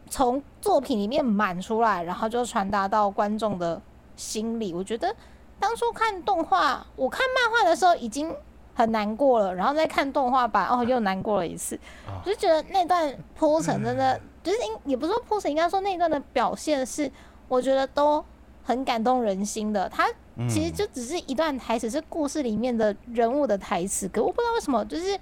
[0.08, 3.82] 从作品里面满出来，然后就传达到观众的
[4.16, 4.72] 心里。
[4.72, 5.14] 我觉得
[5.60, 8.34] 当初看动画，我看漫画的时候已经。
[8.76, 11.80] 很难过了，然后再看动画版，哦，又难过了一次。
[12.06, 17.10] 我就觉得那段铺陈真的，就是应也不是说铺陈，应该说那段的表现是，
[17.48, 18.22] 我觉得都
[18.62, 19.88] 很感动人心的。
[19.88, 20.06] 它
[20.46, 25.18] 其实就只是一段台词，是故事里面的人物的台词，可我不知道为什么，就是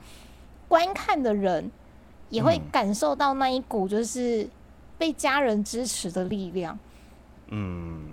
[0.66, 1.70] 观看的人
[2.30, 4.48] 也会感受到那一股就是
[4.98, 6.76] 被家人支持的力量。
[7.50, 8.08] 嗯，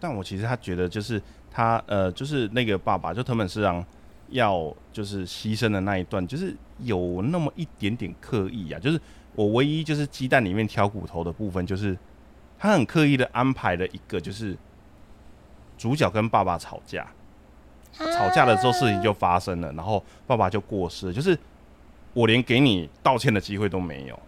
[0.00, 3.84] 但我其实他觉得就是他呃，就是那个爸爸，就藤本市长。
[4.30, 8.78] 要就是牺牲的那一段，就是有那么一点点刻意啊。
[8.78, 9.00] 就是
[9.34, 11.96] 我唯一就是鸡蛋里面挑骨头的部分，就是
[12.58, 14.56] 他很刻意的安排了一个，就是
[15.78, 17.06] 主角跟爸爸吵架，
[17.92, 21.38] 吵架了之后事情就发生了，然后爸爸就过世，就是
[22.12, 24.18] 我连给你道歉的机会都没有。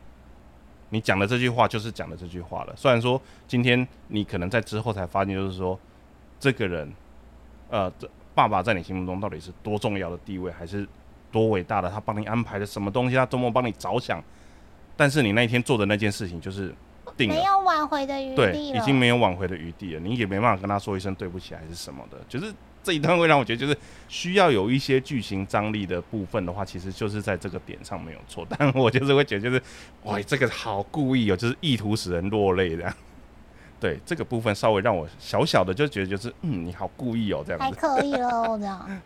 [0.90, 2.74] 你讲的这句话就是讲的这句话了。
[2.76, 5.78] 虽然说今天你可能在之后才发现，就是说
[6.38, 6.92] 这个人，
[7.70, 8.08] 呃，这。
[8.38, 10.86] 爸爸在你心目中到底是多重要的地位，还是
[11.32, 11.90] 多伟大的？
[11.90, 13.16] 他帮你安排的什么东西？
[13.16, 14.22] 他多么帮你着想？
[14.96, 16.72] 但是你那一天做的那件事情就是
[17.16, 20.00] 定没有挽回的余地对，已经没有挽回的余地了。
[20.00, 22.18] 你也没办法跟他说一声对不起，还是什么的。
[22.28, 28.46] 就是这一段会让我觉得，就是需要有一些剧情张力的部分的话，其实就是在这个点上没有错。
[28.56, 29.60] 但我就是会觉得，就是
[30.04, 32.94] 哇，这个好故意哦，就是意图使人落泪这样。
[33.80, 39.00] 对这个部分稍微让我小小的就觉得就是嗯你好故意哦这样子， 太刻意了这样。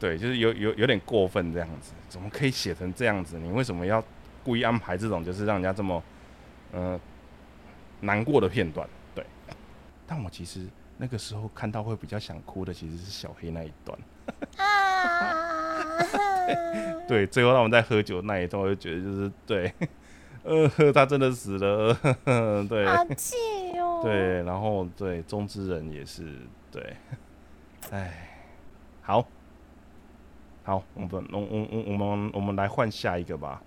[0.00, 3.38] 对，就是有有有点过分这样子，怎么可以写成这样子？
[3.38, 4.02] 你为什么要
[4.44, 6.02] 故意安排这种就是让人家这么
[6.72, 6.98] 呃
[8.00, 8.88] 难过的片段？
[9.14, 9.24] 对，
[10.06, 10.66] 但我其实
[10.98, 13.98] 那个时候看到会比较想哭的其实是小黑那一段。
[14.56, 15.46] 啊！
[17.06, 19.72] 对，最后他们在喝酒那一段，我就觉得就是对。
[20.42, 21.96] 呃，他真的死了，
[22.68, 23.34] 对，好气
[23.80, 23.85] 哦。
[24.02, 26.96] 对，然后对中之人也是对，
[27.90, 28.28] 哎，
[29.02, 29.24] 好，
[30.64, 33.62] 好，我们我我我我们我们来换下一个吧。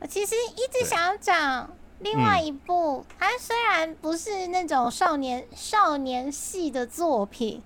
[0.00, 7.62] 我其实一直想要讲另外一部，它虽然不是那种少年少年系的作品，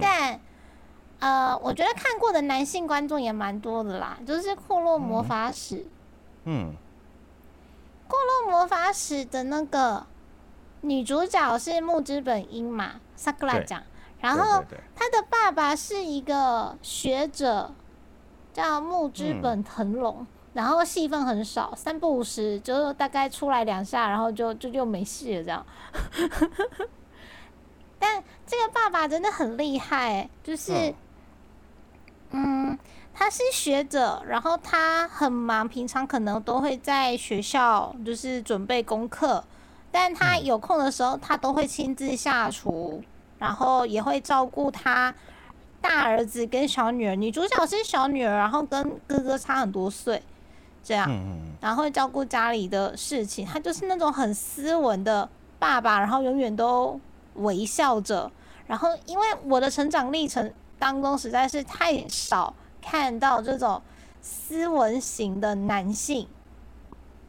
[0.00, 0.40] 但
[1.18, 5.76] 呃，我觉得看过的男性观众也蛮多的啦，就是《库洛魔法使》。
[6.44, 6.74] 嗯。
[8.08, 10.06] 《库洛魔法使》的那个
[10.88, 13.82] 女主角是木之本樱嘛，萨克拉讲。
[14.20, 17.72] 然后她的爸爸是一个学者，
[18.52, 20.26] 叫木之本藤龙。
[20.54, 25.66] 然后戏份很少，三不五时就大概出来两下，然后就就就没戏了这样。
[27.98, 30.94] 但这个爸爸真的很厉害，就是
[32.30, 32.78] 嗯。
[33.18, 39.42] 他是学者，然后他很忙，平常可能都会在学校就是准备功课，
[39.90, 43.02] 但他有空的时候，他都会亲自下厨，
[43.38, 45.14] 然后也会照顾他
[45.80, 47.14] 大儿子跟小女儿。
[47.14, 50.22] 女主角是小女儿，然后跟哥哥差很多岁，
[50.82, 51.10] 这样，
[51.60, 53.46] 然后会照顾家里的事情。
[53.46, 57.00] 他就是那种很斯文的爸爸，然后永远都
[57.34, 58.30] 微笑着。
[58.66, 62.54] 然后因为我的成长历程当中实在是太少。
[62.88, 63.82] 看到这种
[64.22, 66.28] 斯文型的男性，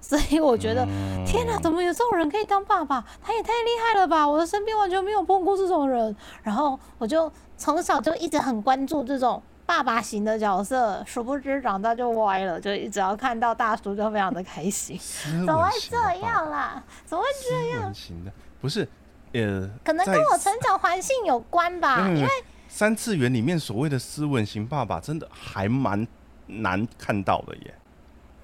[0.10, 0.88] 所以我觉得
[1.26, 3.04] 天哪，怎么有这种人可以当爸爸？
[3.22, 4.26] 他也太厉害了吧！
[4.26, 6.16] 我的身边完全没有碰过这种人。
[6.44, 14.98] 然后我就从小就一直很关注这种爸爸型的角色，殊不知长大就歪了，就只要看到大叔就非常的开心。
[15.46, 16.82] 怎么会这样啦？
[17.06, 17.94] 怎么会这样？
[17.94, 18.88] 型的不是
[19.34, 22.30] 呃，可能跟我成长环境有关吧，因为。
[22.70, 26.06] 三次元里面所谓的斯文型爸爸，真的还蛮
[26.48, 27.74] 难看到的耶。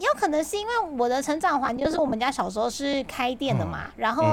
[0.04, 4.24] 有可能是因为我的成长环境就是我们家小时候是开店的嘛，然后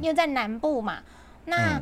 [0.00, 0.98] 因为在南部嘛，
[1.46, 1.80] 那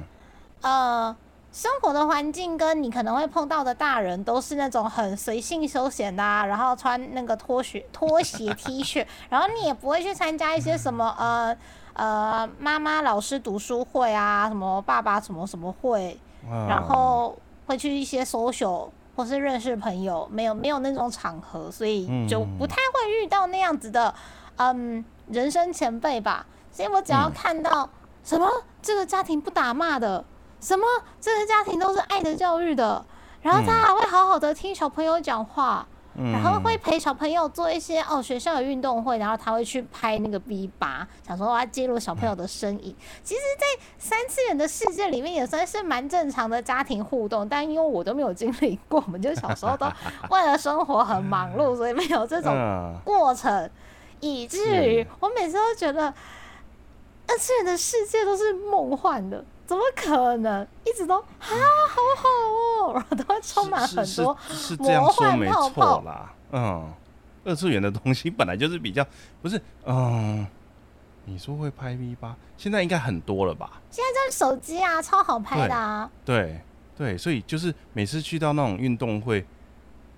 [0.60, 1.14] 呃
[1.52, 11.56] 生活的环境跟你可能会碰到的大人都是那种很随性休闲的，然后穿那个拖鞋拖鞋 T 恤，然后你也不会去参加一些什么呃
[11.94, 16.18] 呃妈妈老师读书会啊，什么爸爸什么什么会，
[16.68, 17.36] 然后。
[17.64, 18.90] 会去一些 social
[19.22, 24.12] 或是认识朋友，没有没有那种场合，所以就不太会遇到那样子的，
[24.56, 26.44] 嗯，人生前辈吧。
[26.72, 27.88] 所以我只要看到
[28.24, 28.50] 什么
[28.82, 30.24] 这个家庭不打骂的，
[30.60, 30.84] 什么
[31.20, 33.04] 这个家庭都是爱的教育的，
[33.42, 36.32] 然后他还会好好的听小朋友讲话，嗯。
[36.32, 42.94] 然后会陪小朋友做一些哦学校的运动会，然后他会去拍那个 V 八，想说我要记录小朋友的身影。
[43.22, 49.86] 其实，在三次元的世界里面也算是蛮正常的家庭互动，但因为我都没有经历过，我们就小时候都
[50.30, 53.70] 为了生活很忙碌，所以没有这种嗯，过程，
[54.20, 56.12] 以至于我每次都觉得
[57.26, 59.44] 二次元的世界都是梦幻的。
[59.72, 60.66] 怎么可能？
[60.84, 62.28] 一直都啊，好好
[62.84, 66.30] 哦， 然后都会充满很多是是这样说没错啦。
[66.50, 66.92] 嗯，
[67.42, 69.02] 二次元的东西本来就是比较
[69.40, 70.46] 不是嗯，
[71.24, 73.80] 你说会拍 V 八，现在应该很多了吧？
[73.90, 76.10] 现在这手机啊，超好拍的啊。
[76.22, 76.60] 对
[76.94, 79.42] 对，所以就是每次去到那种运动会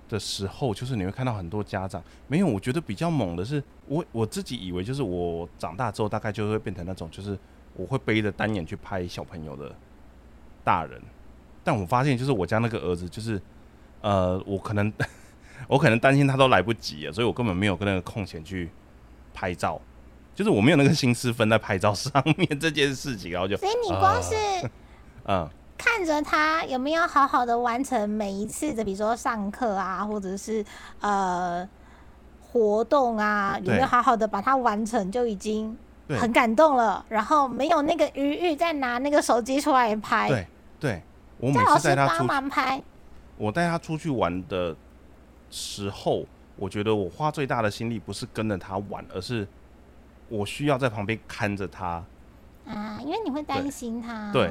[0.08, 2.46] 的时候，就是你会看到很多家长没有。
[2.48, 7.38] 我觉得比较猛的是，我我自己以为就是我长大之后大概就会变成那种，就是
[7.76, 9.74] 我会背着单眼去拍小朋友的
[10.64, 11.00] 大人，
[11.62, 13.40] 但我发现就是我家那个儿子，就是
[14.00, 14.92] 呃，我可能
[15.68, 18.70] 我可能担心他都来不及了，所以我根本没有跟那个空闲去
[19.32, 19.80] 拍照。
[20.34, 24.34] 就是我没有那个心思分在拍照上面这件事情，然后就所以你光是
[25.24, 25.48] 嗯。
[25.76, 30.64] 看着他有没有好好的完成每一次的，比如说上课啊，或者是
[31.00, 31.68] 呃
[32.40, 37.04] 活动啊，有没有好好的把它完成，就已经对很感动了。
[37.08, 40.46] 然后没有那个余裕再拿那个手机出来拍，对
[40.80, 41.02] 对，
[41.38, 42.82] 我每次带他出帮忙拍。
[43.36, 44.76] 我带他出去玩的
[45.50, 46.24] 时候，
[46.56, 49.46] 我觉得我花最大的心力不是跟着他玩，而是
[50.28, 52.04] 我需要在旁边看着他。
[52.66, 54.30] 啊，因为你会担心他。
[54.32, 54.50] 对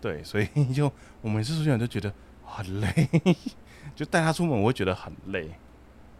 [0.00, 2.12] 对，所以就我每次出去玩都觉得
[2.44, 3.08] 很累，
[3.94, 5.50] 就带他出门我会觉得很累。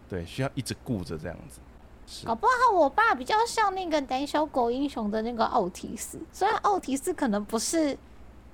[0.09, 1.59] 对，需要一直顾着这样子。
[2.07, 2.25] 是。
[2.25, 7.97] 搞不好我爸比较像那个胆小狗英雄的那个奥提斯，虽然奥提斯可能不是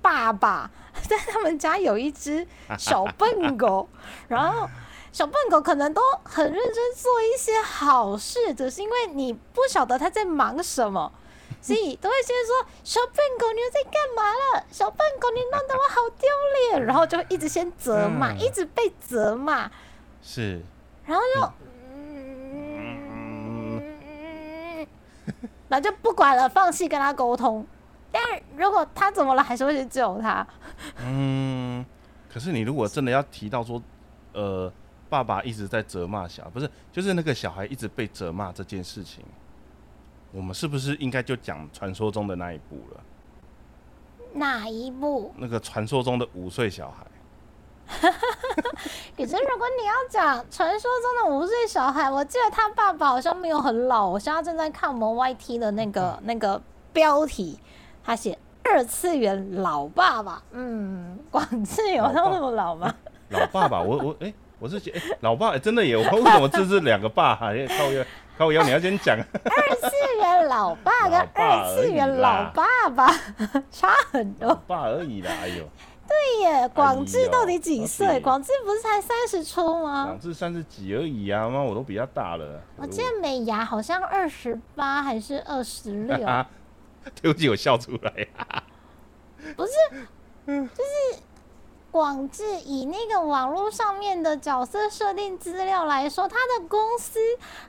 [0.02, 0.70] 爸爸，
[1.08, 2.46] 但他们家有一只
[2.78, 3.88] 小笨狗，
[4.28, 4.68] 然后
[5.12, 11.12] 小笨狗可能都很认真做一些好事，只是因为你不晓得他在忙什么。
[11.62, 14.64] 所以都会先说小笨狗，你又在干嘛了？
[14.70, 16.28] 小笨狗，你弄得我好丢
[16.70, 18.38] 脸，然后就一直先责骂，嗯。
[18.38, 19.70] 一直被责骂，
[20.22, 20.62] 是，
[21.04, 21.52] 然后就
[25.70, 27.66] 然后就不管了，放弃跟他沟通。
[28.12, 28.20] 但
[28.56, 30.46] 如果他怎么了，还是会去救他。
[31.02, 31.82] 嗯，
[32.28, 33.80] 可是你如果真的要提到说，
[34.32, 34.70] 呃，
[35.08, 39.24] 爸爸一直在责骂小孩，不是，就是那个小孩一直被责骂这件事情，
[40.32, 43.00] 我们是不是应该就讲传说中的那一步了？
[44.32, 45.32] 哪一部？
[45.38, 47.06] 那个传说中的五岁小孩，
[49.16, 54.08] 可是如果你要讲传说中的五岁小孩，我记得他爸爸好像没有很老。
[54.08, 56.60] 我现在正在看我们 YT 的那个、那个
[56.92, 57.58] 标题，
[58.04, 60.42] 他写二次元老爸爸。
[60.52, 62.94] 嗯，广志有到那么老吗？
[63.30, 67.38] 老爸爸，我我哎、我是觉得、哎老爸、哎真的耶，我为什么这是两个爸？
[67.42, 68.04] 哎靠腰
[68.38, 73.12] 靠腰，你要先讲，二次元老爸跟二次元老爸爸
[73.70, 74.62] 差很老多。
[74.66, 75.68] 爸而已啦，哎呦，
[76.10, 78.20] 对耶，广志到底几哎岁？
[78.20, 82.60] 广志不是才三十出吗广志三十几而已啊，妈我都比他大了。
[82.76, 86.44] 我记得美牙好像二十八还是二十六，啊，
[87.22, 88.26] 对不起，我笑出来。
[89.56, 89.72] 不是，
[90.46, 91.22] 就是
[91.92, 97.20] 广志以那个网络上面的角色设定资料来说，他的公司，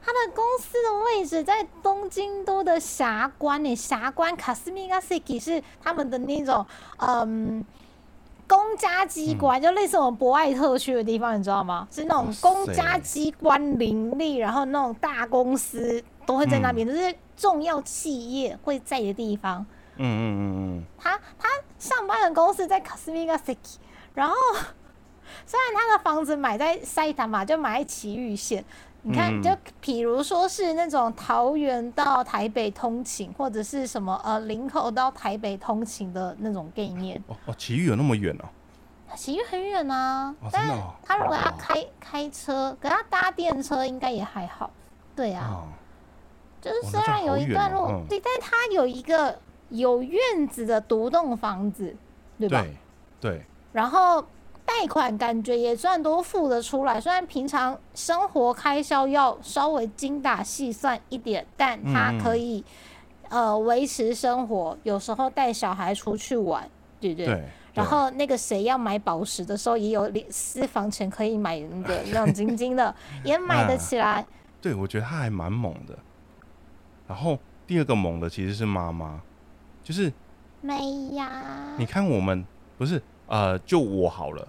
[0.04, 6.66] 他的公司的位置在东京都的霞关呢，霞关卡斯米加 City 是他们的那种
[6.98, 7.64] 嗯。
[8.52, 11.88] 公家机关、就类似我们博爱特区的地方，你知道吗？
[11.90, 19.66] 是那种公家机关林立，然后那种大公司都会在那边，就是重要企业会在的地方。
[19.96, 21.48] 嗯嗯嗯嗯，他他
[21.80, 23.78] 上班的公司在 Cosmica City，
[24.14, 24.36] 然后
[25.48, 28.66] 虽然他的房子买在塞塔嘛，就买在埼玉县。
[29.04, 37.22] 你看，嗯就比如说是那种桃园到台北通勤，或者是什么呃林口到台北通勤的那种概念。
[37.28, 38.46] 哦哦，奇遇有那么远哦？
[39.16, 40.70] 奇遇很远啊，哦但
[41.04, 44.72] 他如果要哦开开车，可他搭电车应该也还好。
[45.16, 45.68] 对啊，哦，
[46.62, 49.38] 就是虽然有一段路，对，但他有一个
[49.70, 51.94] 有院子的独栋房子，
[52.40, 52.62] 对吧？
[53.20, 54.24] 对对，然后
[54.80, 62.64] 贷款感觉也算都付得出来，虽然平常生活开销要稍微精打细算一点，但他可以、
[63.30, 66.68] 呃维持生活，有时候带小孩出去玩，
[67.00, 67.26] 对不对？
[67.26, 67.44] 对，
[67.74, 74.26] 然后那个谁要买宝石的时候，也有私房钱可以买那个亮晶晶的， 也买得起来。
[74.62, 75.98] 对，我觉得他还蛮猛的。
[77.08, 79.22] 然后第二个猛的其实是妈妈，
[79.84, 80.12] 就是
[80.62, 82.46] 没呀，你看我们
[82.78, 84.48] 不是呃，就我好了，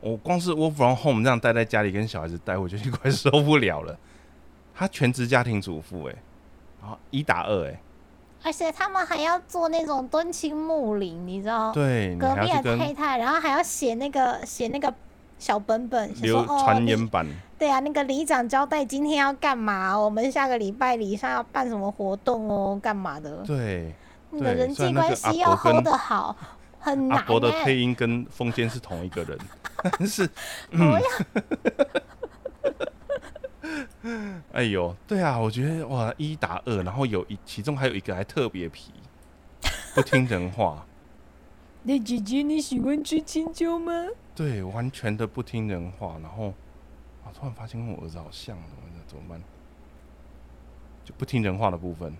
[0.00, 3.96] 我光是 work from home 这样待在家里跟小孩子待，我就快受不了了。
[4.74, 6.14] 他全职家庭主妇哎、
[6.80, 7.80] 然后一打二哎、
[8.44, 11.72] 而且他们还要做那种敦亲睦邻，你知道？
[11.72, 14.94] 对隔壁的太太，然后还要写那个写那个
[15.36, 17.26] 小本本，写流说哦，里传言版，
[17.58, 23.38] 对啊，那个里长交代今天要干嘛，我们下个礼拜里上要办什么活动哦，干嘛的？
[23.44, 23.92] 对，
[24.30, 26.36] 你的人际关系要 hold 得好，
[26.78, 29.36] 很难阿伯的哎、配音跟风间是同一个人，
[29.82, 30.28] 但 是
[30.70, 31.02] 不要
[34.52, 38.92] 哎呦，对啊，我觉得哇，一打二，然后有一其中还有一个还特别皮，
[39.94, 40.86] 不听人话，
[41.82, 43.92] 那姐姐你喜欢吃青椒吗？
[44.34, 46.48] 对，完全的不听人话，然后
[47.24, 49.42] 啊，突然发现跟我儿子好像，怎么怎么办？
[51.04, 52.14] 就不听人话的部分，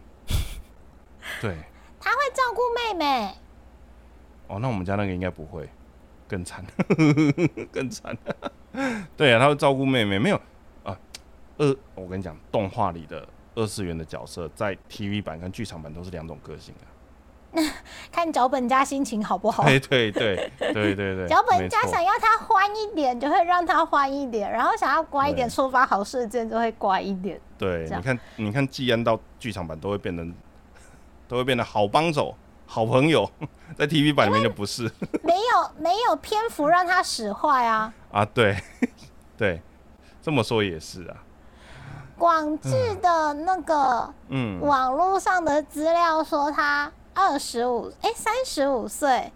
[1.41, 1.57] 对，
[2.01, 3.35] 他会照顾妹妹，
[4.49, 5.69] 哦，那我们家那个应该不会，
[6.29, 6.65] 更惨，
[7.73, 8.17] 更惨。
[9.17, 10.37] 对啊，他会照顾妹妹，没有
[10.85, 10.97] 啊。
[11.57, 16.87] 二，我跟你讲，动画里的二次元的角色，在 TV 版跟剧场版都是两种个性啊。
[18.13, 19.65] 看脚本家心情好不好。
[19.65, 27.41] 对对对对对对， 脚本家想要他欢一点，就会让他欢一点；然后想要乖一点，对触发好事件就会乖一点。
[27.57, 30.33] 对，你看，你看，季安到剧场版都会变成，
[31.27, 32.37] 都会变得好帮手、
[32.71, 33.29] 好朋友，
[33.79, 34.83] 在 TV 版里面就不是
[35.23, 37.93] 没有没有篇幅让他使坏啊。
[38.13, 38.23] 啊。
[38.27, 38.57] 对
[39.39, 39.63] 对，
[40.21, 41.17] 这么说也是啊。
[42.19, 49.33] 广智的那个嗯，网络上的资料说他二十五，哎，三十五岁，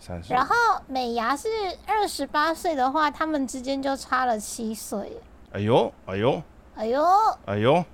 [0.00, 0.32] 三十。
[0.34, 0.54] 然后
[0.88, 1.48] 美牙是
[1.86, 5.20] 二十八岁的话，他们之间就差了七岁。
[5.52, 6.42] 哎呦，哎呦，
[6.74, 7.84] 哎呦，哎呦，嗯哎呦，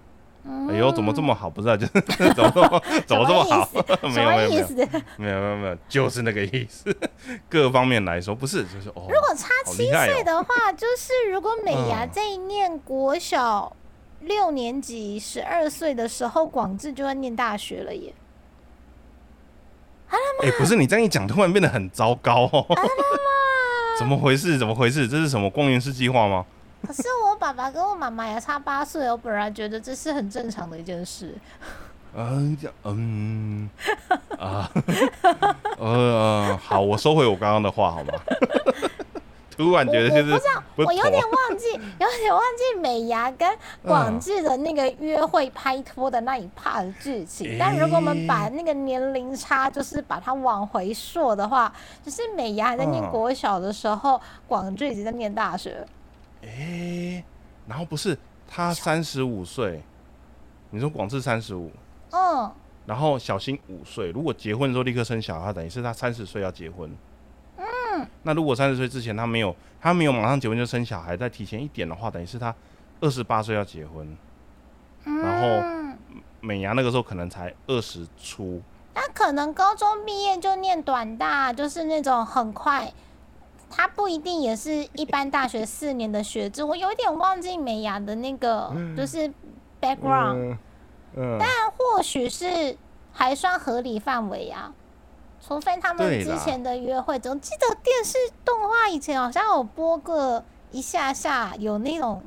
[0.95, 1.51] 怎么这么好？
[1.51, 1.93] 不是啊，就是
[2.35, 3.69] 怎么这么 怎么这么好？
[4.09, 4.75] 没有没有没有么意思？
[5.19, 6.97] 没有没有没有，就是那个意思。
[7.49, 9.07] 各方面来说，不是就是哦。
[9.09, 13.77] 如果差七岁的话，就是如果美牙嗯在念国小
[14.21, 18.15] 六年级十二岁的时候，广智就要念大学了耶。
[20.43, 22.65] 哎、不是你这样一讲，突然变得很糟糕哦。
[23.99, 24.57] 怎么回事？
[24.57, 25.07] 怎么回事？
[25.07, 26.47] 这是什么光源式计划吗？
[26.87, 31.35] 可是我爸爸跟我妈妈也差八岁，我本来觉得这是很正常的一件事。
[32.15, 33.71] 嗯，嗯
[34.39, 34.71] 啊，
[35.79, 38.15] 呃，好，我收回我刚刚的话，好吗？
[39.59, 40.33] 突然觉得就是
[40.77, 43.49] 我我有点忘记，有点忘记美牙跟
[43.83, 47.57] 广志的那个约会拍拖的那一 part 的剧情。
[47.59, 51.73] 但如果我们把那个年龄差，就是把它往回溯的话，
[52.05, 55.85] 就是美牙还在念嗯国小的时候，广志已经在念大学。
[56.43, 57.25] 哎、
[57.67, 58.17] 然后不是
[58.47, 59.83] 他三十五岁，
[60.71, 61.71] 你说广志三十五，
[62.11, 62.51] 嗯，
[62.87, 66.91] 然后小新五岁，如果结婚的时候立刻生小孩，等于是他三十岁要结婚。
[67.57, 72.55] 嗯，那如果三十岁之前他没有他没有马上结婚就生小孩，再提前一点的话，等于是他
[73.01, 74.17] 二十八岁要结婚。
[75.05, 75.99] 嗯然后嗯
[76.41, 78.63] 美牙那个时候可能才二十出，
[78.95, 82.93] 他可能高中毕业就念短大，就是那种很快。
[83.71, 89.33] 他不一定也是一般大学四年的学制，我有点忘记美雅的那个就是
[89.81, 90.59] background，、嗯
[91.17, 92.77] 嗯，但或许是
[93.13, 94.73] 还算合理范围啊。
[95.41, 102.23] 除非他们之前的约会，总记得电视动画以前好像有播个一下下有那种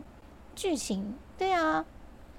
[0.56, 1.84] 剧情，对啊，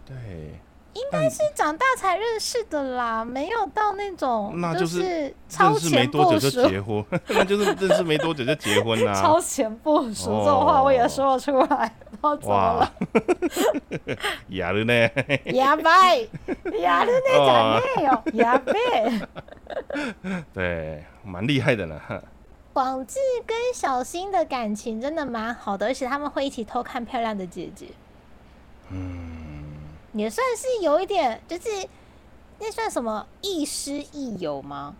[0.06, 0.58] 对，
[0.93, 6.69] 应该是长大才认识的啦，没有到那种那就是认超识没前部多久就署。
[6.69, 12.91] 结婚， 那就是认识没多久就结婚啦、超 前部署这种话我也说得出来，不知道怎么哇了？，
[14.49, 14.93] 哑了 呢，
[15.45, 16.29] やばい、
[16.65, 19.27] やるねじゃねえよ、やべえ。
[20.53, 22.01] 对，蛮厉害的呢。
[22.73, 27.87] 广志跟小新的感情真的蛮好的，而且他们会一起偷看漂亮的姐姐，
[28.91, 29.50] 嗯，
[30.14, 31.68] 也算是有一点，就是
[32.58, 34.94] 那算什么亦师亦友吗？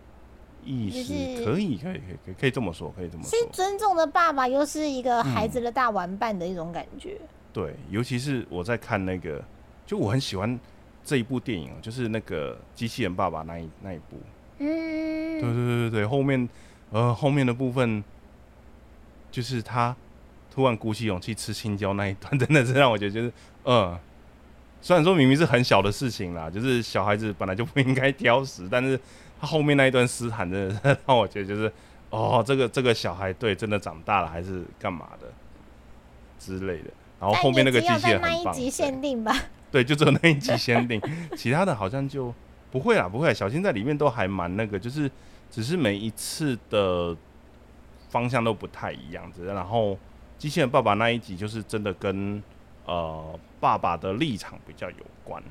[0.65, 3.49] 意就是可以，可以，可以，可以，可以这么说，可以这么说是说。
[3.51, 7.19] 尊重的爸爸，又是一个孩子的大玩伴的一种感觉。
[7.51, 9.43] 对，尤其是我在看那个，
[9.85, 10.57] 就我很喜欢
[11.03, 14.17] 这一部电影哦，就是那个机器人爸爸那一那一部。
[14.59, 16.49] 嗯，对对对对对，后面
[16.91, 18.03] 呃后面的部分，
[19.29, 19.95] 就是他
[20.49, 23.31] 突然鼓起勇气吃青椒那一段，真的是让我觉得就是
[23.65, 23.99] 嗯。
[24.83, 28.99] 虽然说明明是很小的事情啦，就是小孩子本来就不应该挑食，但是
[29.39, 31.71] 他后面那一段嘶喊，真的是让我觉得就是，
[32.09, 35.27] 哦，这个这个小孩对真的长大了还是干嘛的
[36.37, 36.91] 之类的。
[37.17, 39.33] 然后后面那个机器人很棒，那一集对限定吧。
[39.71, 41.01] 对，就只有那一集限定，
[41.37, 42.33] 其他的好像就
[42.69, 43.33] 不会啦，不会啦。
[43.33, 45.09] 小新在里面都还蛮那个，就是
[45.49, 47.15] 只是每一次的
[48.09, 49.97] 方向都不太一样子，然后
[50.37, 52.43] 机器人爸爸那一集就是真的跟
[52.85, 55.41] 呃爸爸的立场比较有关。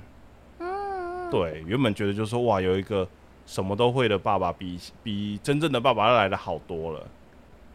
[0.59, 3.09] 嗯，对，原本觉得就是说哇，有一个
[3.47, 7.07] 什么都会的爸爸，比比真正的爸爸要来的好多了。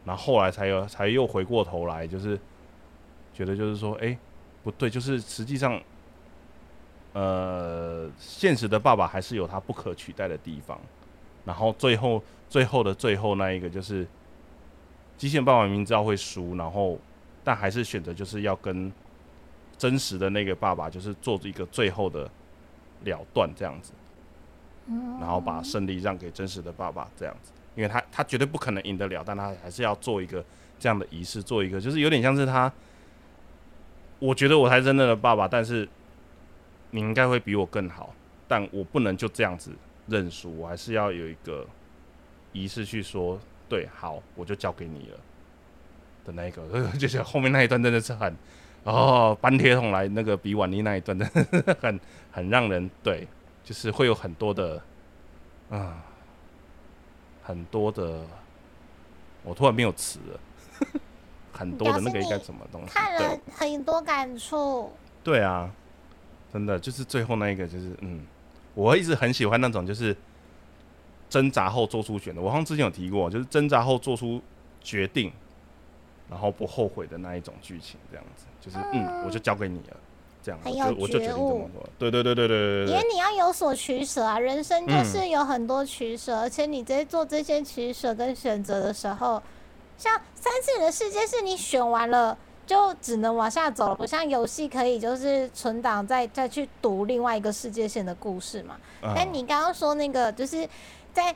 [0.05, 2.39] 然后后来才有才又回过头来，就是
[3.33, 4.17] 觉得就是说，哎、
[4.63, 5.77] 不对，就是实际上，
[7.11, 10.79] 呃，现实的爸爸还是有他不可取代的地方。
[11.43, 14.07] 然后最后最后的最后那一个就是，
[15.17, 16.97] 机器人爸爸明知道会输，然后
[17.43, 18.89] 但还是选择就是要跟
[19.77, 22.29] 真实的那个爸爸就是做一个最后的
[23.03, 23.91] 了断这样子，
[25.19, 30.43] 然后把胜利让给真实的爸爸这样子，因为他他绝对不可能赢得了，但他还是要做一个
[30.79, 32.71] 这样的仪式，做一个就是有点像是他，
[34.17, 35.87] 我觉得我才是真正的爸爸，但是
[36.89, 38.13] 你应该会比我更好，
[38.47, 39.71] 但我不能就这样子
[40.07, 41.67] 认输，我还是要有一个
[42.51, 45.19] 仪式去说，对，好，我就交给你了
[46.25, 46.65] 的那一个，
[46.97, 48.33] 就觉得后面那一段真的是很。
[48.87, 51.99] 哦，搬铁桶来那个比婉妮那一段真的是 很
[52.31, 53.27] 很让人对，
[53.63, 54.81] 就是会有很多的，
[55.69, 56.05] 啊、
[57.43, 58.25] 很多的，
[59.43, 60.39] 我突然没有词了，
[61.51, 62.93] 很多的那个应该什么东西？
[62.93, 64.91] 看了很多感触。
[65.21, 65.69] 对啊，
[66.53, 68.25] 真的就是最后那一个就是嗯，
[68.73, 70.15] 我一直很喜欢那种就是
[71.29, 74.41] 挣扎后做出选择，我好像之前有提过，就是挣扎后做出
[74.81, 75.33] 决定，
[76.29, 79.97] 然后不后悔的那一种剧情，这样子就是嗯，我就交给你了，
[80.43, 80.59] 这样
[80.97, 82.95] 我就觉悟对对对对对对。
[82.95, 89.41] 为你要有所取舍啊，人生就是有很多取舍，而且你在做这些取舍跟选择的时候，
[89.97, 98.75] 像三次元的世界是你选完了就只能往下走了，不像游戏可以就是存档再再去读另外一个世界线的故事嘛。
[99.15, 100.67] 但你刚刚说那个就是
[101.13, 101.33] 在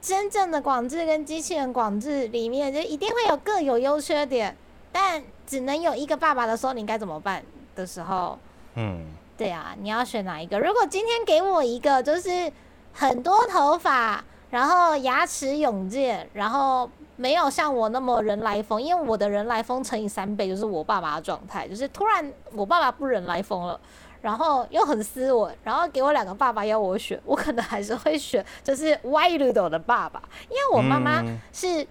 [0.00, 4.56] 真正的广智跟机器人广智里面，就一定会有各有优缺点。
[4.92, 7.42] 但只能有一个爸爸的时候，你该怎么办
[7.74, 8.38] 的时候，
[8.74, 10.58] 嗯，对啊，你要选哪一个？
[10.58, 12.52] 如果今天给我一个，就是
[12.92, 23.78] 很多头发，然后牙齿永健，然后没有像我那么人来疯，因为我的人来疯乘以三倍就是我爸爸的状态，就是突然我爸爸不人来疯了。
[24.20, 30.20] 然后又很斯文，然后给我两个爸爸要我选，我可能还是会选就是歪绿豆的爸爸，
[30.50, 31.86] 因为我妈妈嗯是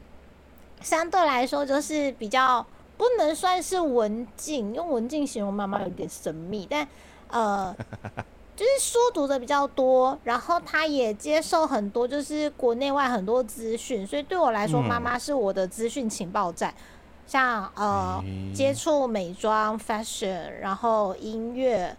[0.81, 2.63] 相对来说就是比较
[2.97, 6.87] 不能算是文静，用文静形容妈妈有点神秘，但
[7.29, 7.75] 呃，
[8.55, 16.73] 就是书读的比较多，然后她也接受很多就是国内外很多资讯，所以对我来说，嗯妈妈是我的资讯情报站。
[17.27, 18.23] 像呃
[18.55, 21.93] 接触美妆、fashion，然后音乐，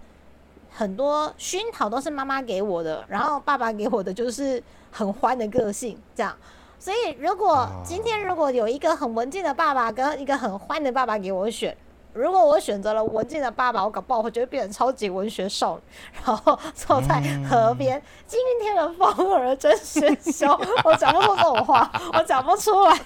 [0.71, 6.35] 很多熏陶都是妈妈给我的，然后爸爸给我的就是很欢的个性，这样。
[6.79, 7.83] 所以如果啊。
[7.85, 11.75] 今天如果有一个很文静的爸爸跟一个很欢的爸爸给我选，
[12.13, 15.83] 如果我选择了文静的爸爸，我搞不好会就会变成超级文学少女，
[16.25, 18.01] 然后坐在河边。
[18.27, 22.99] 今天的风儿真喧嚣，我讲不出这种话，我讲不出来。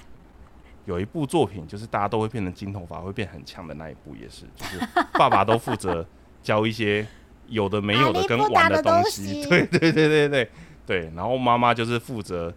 [0.84, 4.80] 有一部作品，就是大家都会变成金头发，会变很强的那一部，也是，就是
[5.12, 6.04] 爸爸都负责
[6.42, 7.06] 教一些
[7.46, 9.44] 有的没有的跟玩的东西。
[9.48, 10.50] 对对对对对。
[10.84, 12.52] 对，然后妈妈就是负责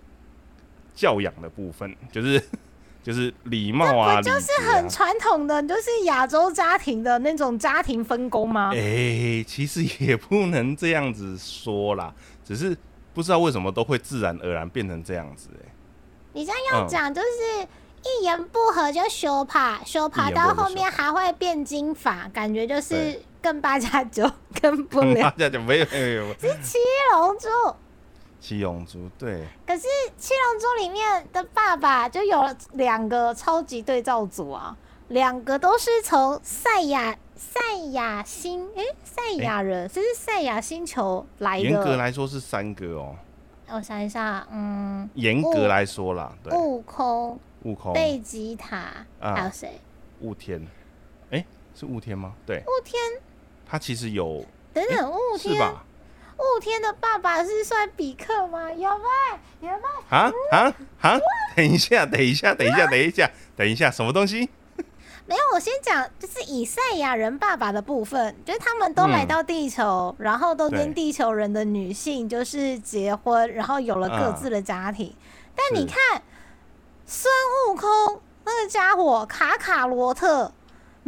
[0.96, 2.41] 教养的部分， 就是
[3.04, 8.72] 就是礼貌啊，就是很传统的，就是亚洲家庭的那种家庭分工吗？
[8.74, 12.12] 哎、其实也不能这样子说啦，
[12.43, 12.76] 只是
[13.14, 15.70] 不知道为什么都会自然而然变成这样子、哎，
[16.34, 17.68] 你这样要讲，就是
[18.04, 24.30] 一言不合就修帕，修帕一言不合就到后面还会变金发，感觉就是更八加九，
[24.60, 25.22] 更不了。
[25.30, 26.80] 八家九没有没有没有，是七
[27.14, 27.48] 龙珠，
[28.46, 29.88] 七龙珠对，可是
[30.20, 34.78] 七龙珠里面的爸爸就有了两个超级对照组啊，
[35.08, 37.60] 两个都是从赛亚赛
[37.93, 41.64] 亚星，诶，赛亚人，这是赛亚星球来的？
[41.64, 41.98] 严格的。
[41.98, 43.16] 来说是三个哦、
[43.72, 48.78] 我想一下，嗯，严格来说啦，对，悟空、悟空、贝吉塔，
[49.20, 49.34] 啊。
[49.34, 49.82] 还有谁？
[50.22, 50.64] 雾天，
[51.32, 51.43] 哎、
[51.74, 52.36] 是雾天吗？
[52.46, 53.02] 对，雾天，
[53.66, 55.84] 他其实有等等，雾天，是吧？
[56.38, 58.72] 雾天的爸爸是算比克吗？
[58.72, 59.06] 有吗？
[59.62, 59.90] 有吗？
[60.10, 61.20] 啊啊啊！
[61.56, 64.50] 等一下，等一下，等一下，等一下，等一下，什么东西？
[65.26, 75.16] 没有，我先讲，就是以赛亚人爸爸的部分，就是他们都来到地球，然后都跟地球人的女性就是结婚，然后有了各自的家庭。
[75.56, 76.22] 但你看
[77.06, 77.34] 孙
[77.70, 80.52] 悟空那个家伙卡卡罗特，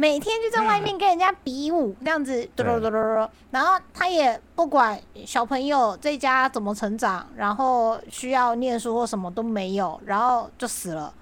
[0.00, 4.96] 每天就在外面跟人家比武，这样子嘟嘟嘟嘟嘟，然后他也不管
[5.26, 11.12] 小朋友在家怎么成长，然后需要念书或什么都没有，然后就死了。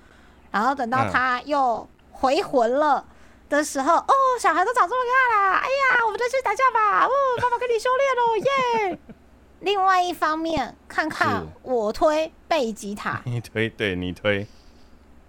[0.51, 3.03] 然后等到嗯他又回魂了，
[3.49, 7.11] 的时候，哦，小孩都长这么大啦，哎呀，我们再去打架吧，哦，
[7.41, 8.99] 爸爸跟你修炼哦，耶！
[9.61, 14.47] 另外一方面，看看我推贝吉塔，你推，对你推，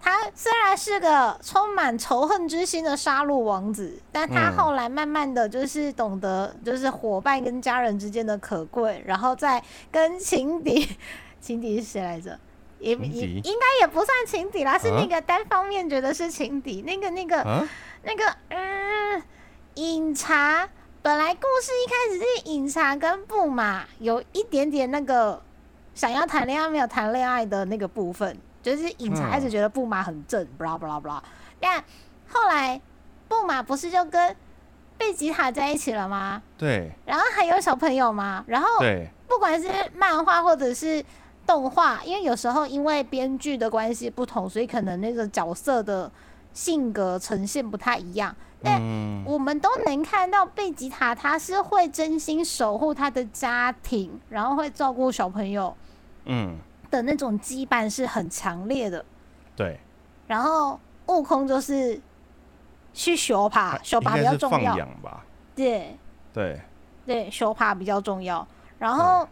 [0.08, 4.56] 他虽然是个充满仇恨之心的杀戮王子，但他嗯。
[4.56, 10.96] 后来慢慢的就是懂得，就是伙伴跟家人之间的可贵，然后再跟情敌，
[11.42, 12.40] 情敌是谁来着？
[12.80, 17.68] 也情也应该也不算情敌啦，是啊那个单方面觉得是情敌，那个那个、啊，
[18.04, 19.22] 那个嗯，
[19.76, 20.70] 饮茶。
[21.02, 25.42] 本来故事一开始是饮茶跟布马有一点点那个
[25.94, 28.38] 想要谈恋爱没有谈恋爱的那个部分，
[28.68, 31.24] 就是饮茶一直觉得布马很正，不啦不啦不啦。
[31.60, 31.82] 但
[32.28, 32.80] 后来
[33.30, 34.36] 布马不是就跟
[34.98, 36.42] 贝吉塔在一起了吗？
[36.58, 38.44] 对然后还有小朋友吗？
[38.48, 41.04] 然后对，不管是漫画或者是
[41.46, 46.12] 动画，因为有时候因为编剧的关系不同，所以可能那个角色的
[46.52, 48.36] 性格呈现不太一样。
[48.62, 55.78] 但嗯，我们都能看到贝吉塔他是会真心守护他的家庭，然后会照顾小朋友
[56.26, 56.58] 嗯，
[56.90, 59.04] 的那种羁绊是很强烈的。
[59.56, 59.80] 对，
[60.28, 62.00] 然后悟空就是
[62.94, 64.78] 去修爬，修爬比较重要。
[64.78, 65.24] 养吧，
[65.56, 65.98] 对。
[66.34, 66.62] 对，
[67.06, 68.48] 对，修爬比较重要。
[68.78, 69.28] 然后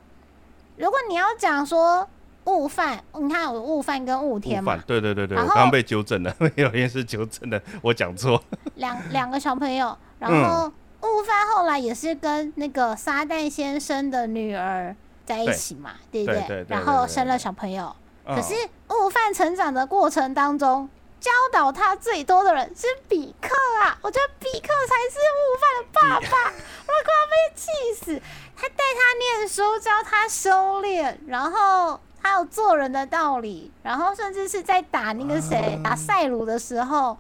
[0.76, 2.08] 如果你要讲说
[2.46, 8.42] 悟饭，你看有悟饭跟悟天嘛，，对对对对，我刚刚被纠正了， 有人是纠正的，我讲错，
[8.76, 10.68] 两两个小朋友，然嗯后
[11.08, 14.96] 悟饭后来也是跟那个撒旦先生的女儿
[15.26, 17.96] 在一起嘛，对不对对对然后生了小朋友。
[18.28, 18.56] 嗯可是
[18.90, 23.50] 悟饭成长的过程当中，教导他最多的人是比克
[23.84, 23.96] 啊！
[24.02, 28.20] 我觉得比克才是悟饭的爸爸，我快要被气死。
[28.58, 37.16] 他带他念书，教他修炼，然后还有做人的道理，然后甚至是在打那个谁、打赛鲁的时候，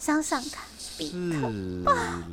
[0.00, 0.64] 想想看，
[0.96, 1.84] 比是，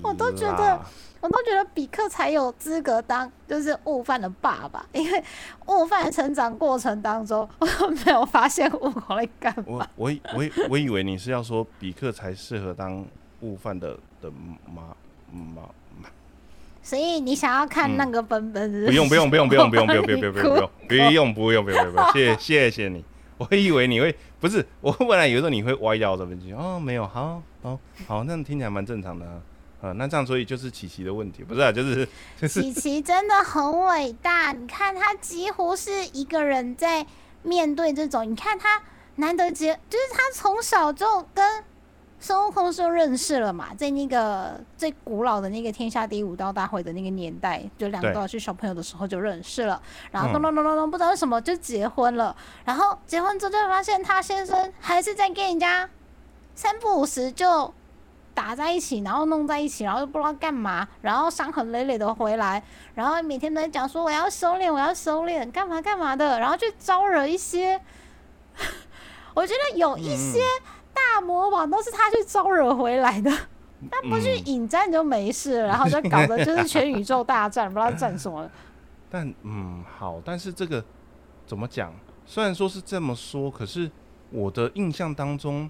[0.01, 0.79] 我都觉得
[1.19, 5.21] 我都觉得比克才有资格当就是悟饭的爸爸，因为
[5.65, 9.87] 悟饭成长过程当中，我都没有发现悟空在干我嘛。
[9.97, 13.05] 我以我以我以为你是要说比克才适合当
[13.41, 14.31] 悟饭的的
[14.65, 14.83] 妈
[15.29, 15.63] 妈，
[16.81, 23.03] 所以你想要看那个本本是不用不用不用不用不用不用不用不用不用不用你不用不用不用不用，谢谢谢谢你。
[23.37, 29.41] 我以为你会不是，我本来以为说你会歪掉这边去，哦，没有，好，好，好，那听起来蛮正常的啊，
[29.81, 32.07] 呃，那这样所以就是琪琪的问题，不是啊，就是
[32.39, 37.05] 就是琪琪真的很伟大，你看他几乎是一个人在
[37.43, 38.81] 面对这种，你看他
[39.15, 41.63] 难得结，就是他从小就跟
[42.19, 48.13] 孙悟空就认识了嘛，在那个最古老的那个天下第一武道大会的那个年代，就两个对。
[48.15, 49.79] 都要去小朋友的时候就认识了，
[50.11, 50.33] 然后嗯。
[50.33, 55.87] 咚咚咚咚咚，不知道为什么就结婚了，然后结婚之后就发现他先生还是在跟人家
[56.57, 57.71] 三不五时就
[58.33, 62.63] 打在一起，然后弄在一起，然后又不知道干嘛，然后伤痕累累的回来，
[62.95, 67.79] 然后每天都在讲说我要收敛，我要收敛，干嘛干嘛的，然后去招惹一些，
[69.35, 70.39] 我觉得有一些
[70.95, 73.29] 大魔王都是他去招惹回来的，
[73.91, 78.49] 他不去嗯引战就没事了，然后就搞得就是全宇宙大战，不知道战什么。
[79.11, 80.83] 但嗯好，但是这个
[81.45, 81.93] 怎么讲？
[82.25, 83.89] 虽然说是这么说，可是
[84.31, 85.69] 我的印象当中，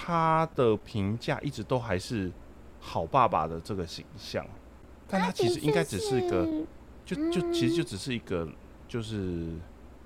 [0.00, 2.30] 他的评价一直都还是
[2.78, 4.46] 好爸爸的这个形象，
[5.08, 6.46] 但他其实应该只是一个，
[7.04, 8.48] 就就其实就只是一个
[8.86, 9.48] 就是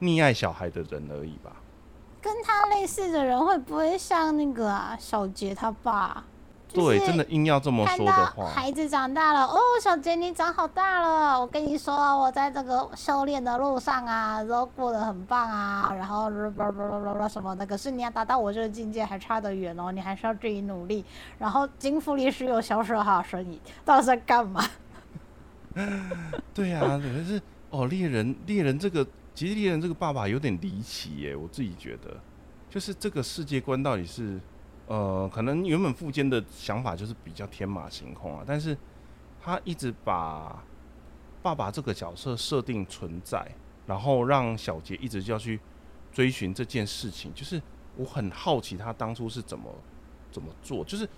[0.01, 1.57] 溺爱小孩的人而已吧。
[2.23, 6.25] 跟他类似的人会不会像那个啊小杰他爸？
[6.73, 11.39] 就是对，真的硬要这么说的话，孩子长大了，哦，小杰你长好大了。
[11.41, 15.93] 我跟你说，我在这个修炼的路上啊，都过得很棒啊。
[15.95, 21.05] 然后叭叭叭叭叭什么的，可是你要达到我这个境界还差得远哦，你还是要自己努力。
[21.39, 24.65] 然后金福利是有销售好生意，到底在干嘛？
[26.55, 32.15] 对啊，可是哦，猎人猎人这个，其实猎人这个爸爸有点离奇耶，我自己觉得，
[32.69, 34.39] 就是这个世界观到底是，
[34.93, 38.77] 呃，可能原本富坚的想法就是比较天马行空啊，但是
[39.41, 40.63] 他一直把
[41.43, 43.51] 爸爸这个角色设定存在，
[43.87, 45.59] 然后让小杰一直就要去
[46.13, 47.59] 追寻这件事情，就是
[47.97, 49.75] 我很好奇他当初是怎么
[50.31, 51.09] 怎么做，就是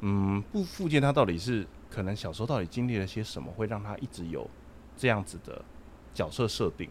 [0.00, 4.46] 嗯，不富坚他到底是可能小时候到底经历了些什么，会让他一直有
[4.94, 5.64] 这样子的
[6.12, 6.90] 角色设定？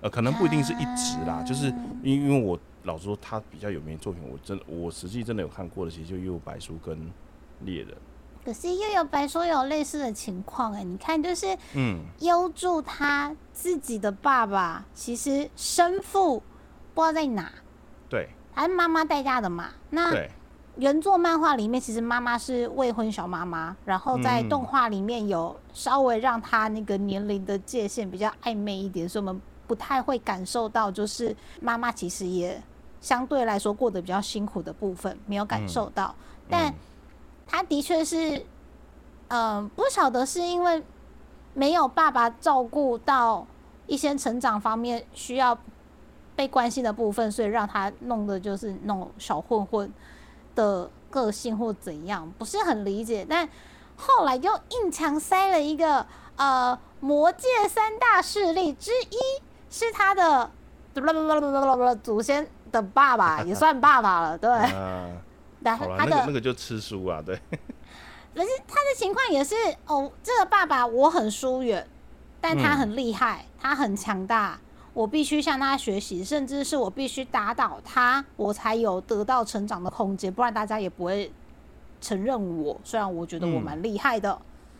[0.00, 1.66] 呃，可能不一定是一直啦，就是
[2.02, 6.96] 因因为我老实说，他比较有名的作品，我真我实际真的有看过的，其实就《又有白书》跟
[7.60, 7.88] 《猎人》。
[8.44, 16.40] 可是又有白书有类似的情况哎，你看就是嗯，优助他自己的爸爸，其实生父
[16.94, 17.52] 不知道在哪，
[18.08, 18.28] 对。
[18.54, 19.70] 还是妈妈带大的嘛。
[19.90, 20.30] 那对，
[20.76, 32.62] 原作漫画里面，其实妈妈是未婚小妈妈，然后在嗯动画里面有稍微让他那个年龄的界限比较暧昧一点，所以我们不太会感受到，就是妈妈其实也
[33.00, 36.14] 相对来说过得比较辛苦的部分没有感受到，
[36.48, 36.74] 但
[37.46, 38.44] 他的确是，
[39.28, 40.82] 嗯、不晓得是因为
[41.54, 43.46] 没有爸爸照顾到
[43.86, 45.56] 一些成长方面需要
[46.34, 49.92] 被关心的部分，所以让他弄的就是那种小混混
[50.54, 53.26] 的个性或怎样，不是很理解。
[53.28, 53.48] 但
[53.96, 59.16] 后来又硬强塞了一个呃魔界三大势力之一，
[59.70, 60.50] 是他的
[62.02, 64.50] 祖先的爸爸， 也算爸爸了，对。
[64.50, 65.10] 啊，
[65.62, 67.34] 然后他的那个那个就吃书啊，对，
[68.34, 69.54] 可是他的情况也是
[69.86, 71.86] 哦，这个爸爸我很疏远，
[72.40, 74.58] 但他嗯很厉害，他很强大，
[74.92, 81.32] 我必须向他学习，甚至是我必须打倒他，我才有得到成长的空间，不然大家也不会
[82.00, 82.78] 承认我。
[82.84, 84.38] 虽然我觉得我嗯蛮厉害的，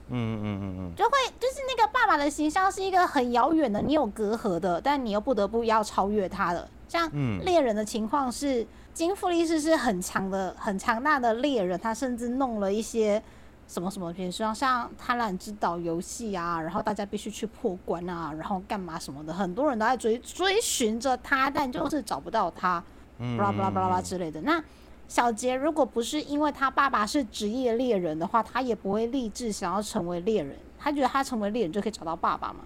[0.08, 6.68] 嗯嗯嗯嗯嗯就会就是那个爸爸的形象是一个很遥远的，你有隔阂的，但你又不得不要超越他的。
[6.88, 13.22] 像嗯猎人的情况是，金富力士是很强的、很强大的猎人，他甚至弄了一些
[13.66, 22.82] 什么什么，比如说像贪婪之岛游戏啊，然后大家必须去破关啊，然后干嘛什么的，很多人都在追追寻着他，但就是找不到他，
[23.18, 24.40] 嗯，巴拉巴拉巴拉巴拉之类的。
[24.42, 24.62] 那
[25.08, 30.56] 小杰如果不是因为他爸爸是职业猎人的话，他也不会立志想要成为猎人。
[30.78, 32.60] 他觉得他成为猎人就可以找到爸爸嘛？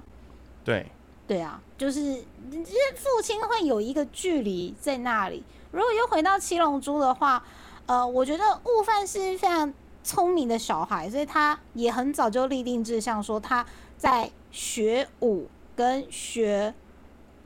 [0.63, 0.87] 对，
[1.31, 2.17] 对啊，就是
[2.51, 5.45] 就是父亲会有一个距离在那里。
[5.71, 7.41] 如果又回到七龙珠的话，
[7.87, 9.73] 呃，我觉得悟饭是非常
[10.03, 13.65] 聪明的小孩，所以他也很早就立定志向，说他
[13.97, 16.75] 在学武跟学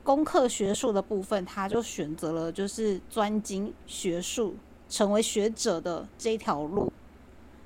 [0.03, 4.55] 功课学术的部分，他就选择了就是专精学术，
[4.89, 6.91] 成为学者的这条路。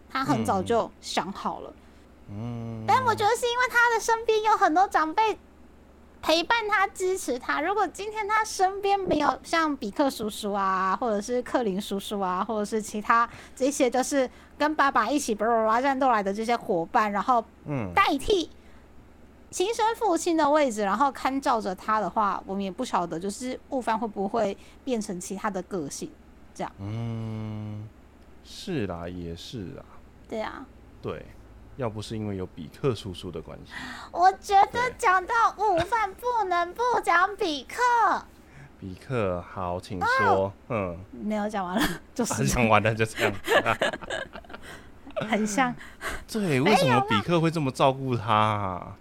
[0.10, 1.74] 他很早嗯就想好了。
[2.30, 5.40] 嗯，但我觉得是因为他的身边有很多长辈
[6.22, 7.62] 陪伴他、支持他。
[7.62, 18.50] 如果今天他身边没有像比克叔叔啊，或者是克林叔叔啊，或者是其他这些就是跟爸爸一起巴拉巴拉战斗来的这些伙伴，然后嗯代替
[19.50, 26.12] 亲生父亲的位置，然后看照着他的话，我们也不晓得就是悟饭会不会变成其他的个性
[26.54, 26.72] 这样。
[26.80, 27.88] 嗯，
[28.44, 29.86] 是啦，也是啊，
[30.28, 30.66] 对啊，
[31.02, 31.26] 对，
[31.80, 33.72] 要不是因为有比克叔叔的关系，
[34.12, 38.26] 我觉得讲到午饭不能不讲比克。
[38.78, 43.34] 比克好，请说，嗯，没有讲完了， 就是啊讲完了就这样，
[45.30, 45.74] 很像。
[46.28, 48.98] 对，为什么比克会这么照顾他啊？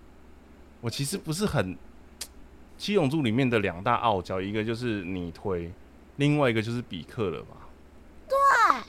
[0.81, 1.75] 我其实不是很，
[2.77, 5.73] 《七龙珠》里面的两大傲娇，一个就是你推，
[6.15, 7.57] 另外一个就是比克了吧？
[8.29, 8.85] 他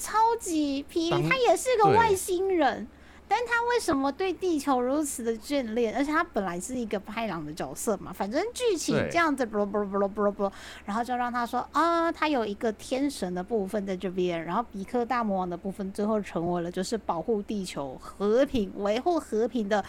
[0.00, 2.88] 超级霹雳，他也是个外星人，
[3.28, 5.94] 但他为什么对地球如此的眷恋？
[5.94, 10.50] 而且他本来是一个拍狼的角色嘛，反正剧情这样子，啵啵啵啵啵，
[10.86, 19.84] 然后就让他说啊，他有一个天神的部分在这边，然后比克大魔王的部分最后成为了就是保护地球和平、维护和平的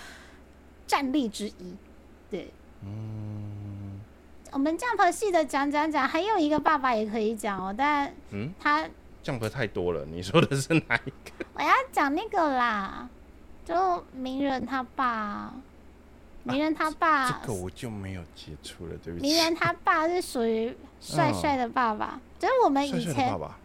[0.86, 1.74] 战力之一。
[2.30, 2.52] 对，
[2.84, 4.02] 嗯。
[4.54, 8.86] 我们 Jump 系的讲讲讲，还有一个爸爸也可以讲哦，但嗯，他
[9.24, 10.06] 这样不太多了。
[10.10, 11.46] 你说的是哪一个？
[11.54, 13.08] 我要讲那个啦，
[13.66, 15.54] 就鸣人他爸，
[16.44, 19.26] 鸣人他爸，这个我就没有接触了，对不起。
[19.28, 23.58] 鸣人他爸是属于帅帅的爸爸，就是我们以前帅的爸爸，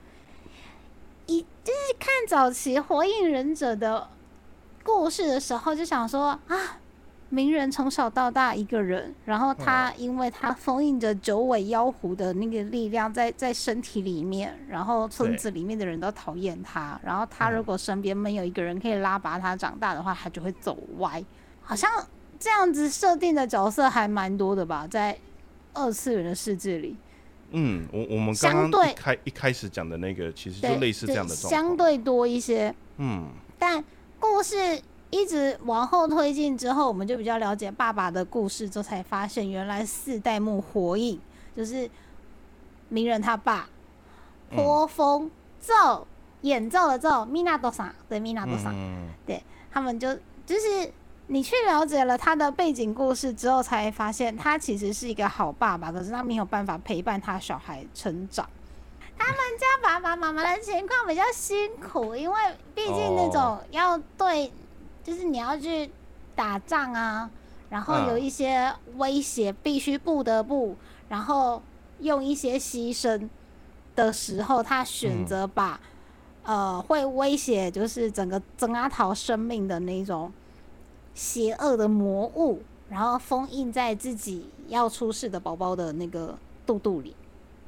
[1.27, 4.09] 一就是看早期《火影忍者》的
[4.85, 6.79] 故事的时候，就想说啊，
[7.29, 21.23] 鸣人从小到大一个人，然后他因为他封印着九尾妖狐的那个力量在在身体里面，然后村子里面的人都讨厌他，然后他嗯如果身边没有一个人可以拉拔他长大的话，他就会走歪，
[21.61, 21.91] 好像
[22.39, 25.19] 这样子设定的角色还蛮多的吧，在
[25.75, 26.97] 二次元的世界里。
[27.51, 31.51] 嗯，我我们刚刚一开一开始讲的那个，其实就类似这样的状况。
[31.51, 32.75] 相对多一些。
[32.99, 33.83] 嗯，但
[34.19, 34.81] 故事
[35.17, 41.19] 一直往后推进之后，我们就比较了解爸爸的故事，之后才发现原来四代目火影
[41.57, 41.89] 就是
[42.91, 43.69] 鸣人他爸
[44.51, 46.07] 嗯坡风奏
[46.43, 48.75] 演奏的奏米娜多桑对米娜多桑，
[49.27, 49.43] 对
[49.73, 50.15] 他们就
[50.45, 50.93] 就是
[51.29, 58.49] 你去了解了他的背景故事之后，才发现他其实是一个好爸爸，可是他没有办法陪伴他小孩成长。
[59.19, 62.39] 他们家爸爸妈妈的情况比较辛苦，因为
[62.75, 64.53] 毕竟那种哦要对，
[65.07, 65.89] 就是你要去
[66.35, 67.31] 打仗啊，
[67.71, 70.75] 然后有嗯一些威胁，必须不得不，
[71.09, 71.63] 然后
[72.01, 73.29] 用一些牺牲
[73.95, 75.81] 的时候，他选择把、
[76.43, 80.33] 呃会威胁就是整个曾阿桃生命的那种
[81.15, 86.37] 邪恶的魔物，然后封印在自己要出世的宝宝的那个
[86.67, 87.15] 肚肚里，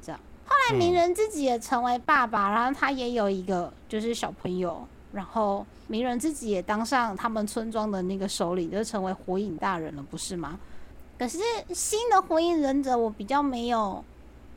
[0.01, 0.19] 这样。
[0.45, 10.59] 后来鸣人自己也成为爸爸，然后他也有一个就是小朋友，然后鸣人自己也当上他们村庄的那个首领，就成为火影大人了，不是吗？
[11.17, 11.39] 可是
[11.73, 14.03] 新的火影忍者我比较没有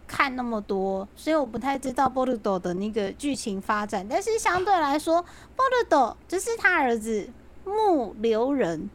[0.06, 4.06] 看那么多，所以我不太知道波鲁斗的那个剧情发展。
[4.08, 5.22] 但是相对来说，
[5.56, 7.28] 波鲁斗就是他儿子
[7.64, 8.88] 木流人，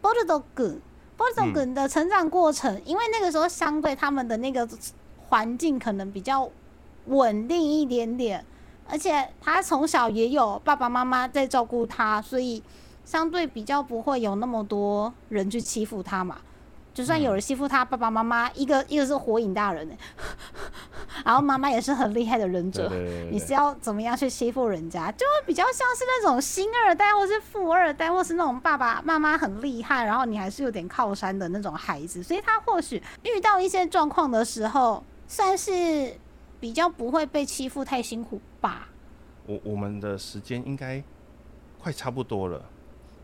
[0.00, 0.80] 波鲁斗梗，
[1.16, 4.68] 波鲁斗梗的成长过程，因为那个时候相对他们的那个
[5.28, 6.50] 环境可能比较
[7.06, 8.44] 稳定一点点，
[8.88, 12.62] 而且他从小也有爸爸妈妈在照顾他，所以
[13.04, 16.38] 相对比较不会有那么多人去欺负他嘛。
[16.94, 19.94] 就算有人欺负他，爸爸妈妈一个一个是火影大人呢，
[21.24, 25.10] 然后妈妈也是很厉害的忍者，对对对对你是要怎么样去欺负人家？
[25.12, 36.14] 就会比较像是那种星二代，或是富二代，或是那种爸爸妈妈很厉害，然后你还是有点靠山的那种孩子，所以他或许遇到一些状况的时候，算是
[36.62, 38.86] 比较不会被欺负太辛苦吧。
[39.46, 41.02] 我我们的时间应该
[41.76, 42.64] 快差不多了。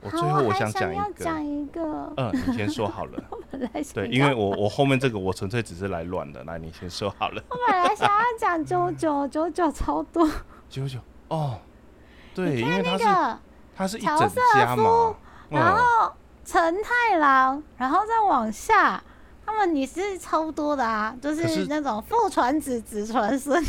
[0.01, 3.23] 我最，后我想想讲一个，要讲一个，嗯，你先说好了。
[3.53, 7.41] 本来对，因为我我后面这个我纯粹只是来乱的，来你先说好了。
[7.49, 10.29] 我本来想要讲九九九九超多，
[10.69, 11.61] 九九哦，
[12.35, 13.39] 对，因为他是。
[13.77, 14.19] 他是一整
[14.57, 15.15] 家嘛，
[15.49, 16.13] 然嗯，后
[16.45, 19.01] 陈太郎，然后再往下，
[19.49, 23.65] 他们你是超多的啊，就可是是那种父传子，子传孙。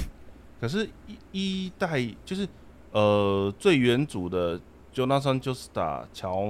[0.59, 2.45] 可是一一代就是
[2.91, 4.59] 呃最原主的
[4.93, 6.43] Jonathan Joestar 乔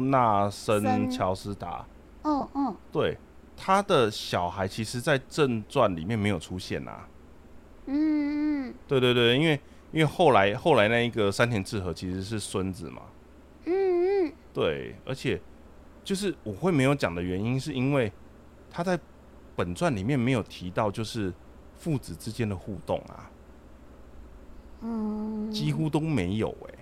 [0.00, 1.08] 纳森森。
[1.08, 1.86] 乔斯达，
[2.24, 3.16] 嗯嗯，对
[3.56, 7.06] 他的小孩其实在正传里面没有出现啊。
[7.86, 9.52] 嗯嗯对对对，因为
[9.92, 13.02] 因为后来后来那一个山田智和其实是孙子嘛，
[13.66, 15.40] 嗯嗯，对，而且
[16.02, 18.12] 就是我会没有讲的原因，是因为
[18.76, 19.00] 他在
[19.56, 21.32] 本传里面没有提到就是
[21.74, 23.30] 父子之间的互动啊，
[24.82, 26.74] 嗯，几乎都没有哎、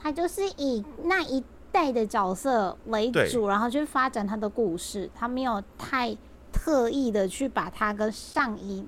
[0.00, 6.16] 他就是以那一代的角色为主，然后去发展他的故事，他没有太
[6.50, 8.86] 特意的去把他跟上一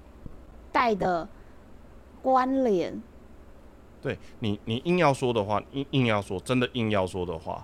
[0.73, 1.29] 代的
[2.23, 3.03] 关联。
[4.01, 7.63] 对你，你硬要说的话，硬硬要说，真的硬要说的话，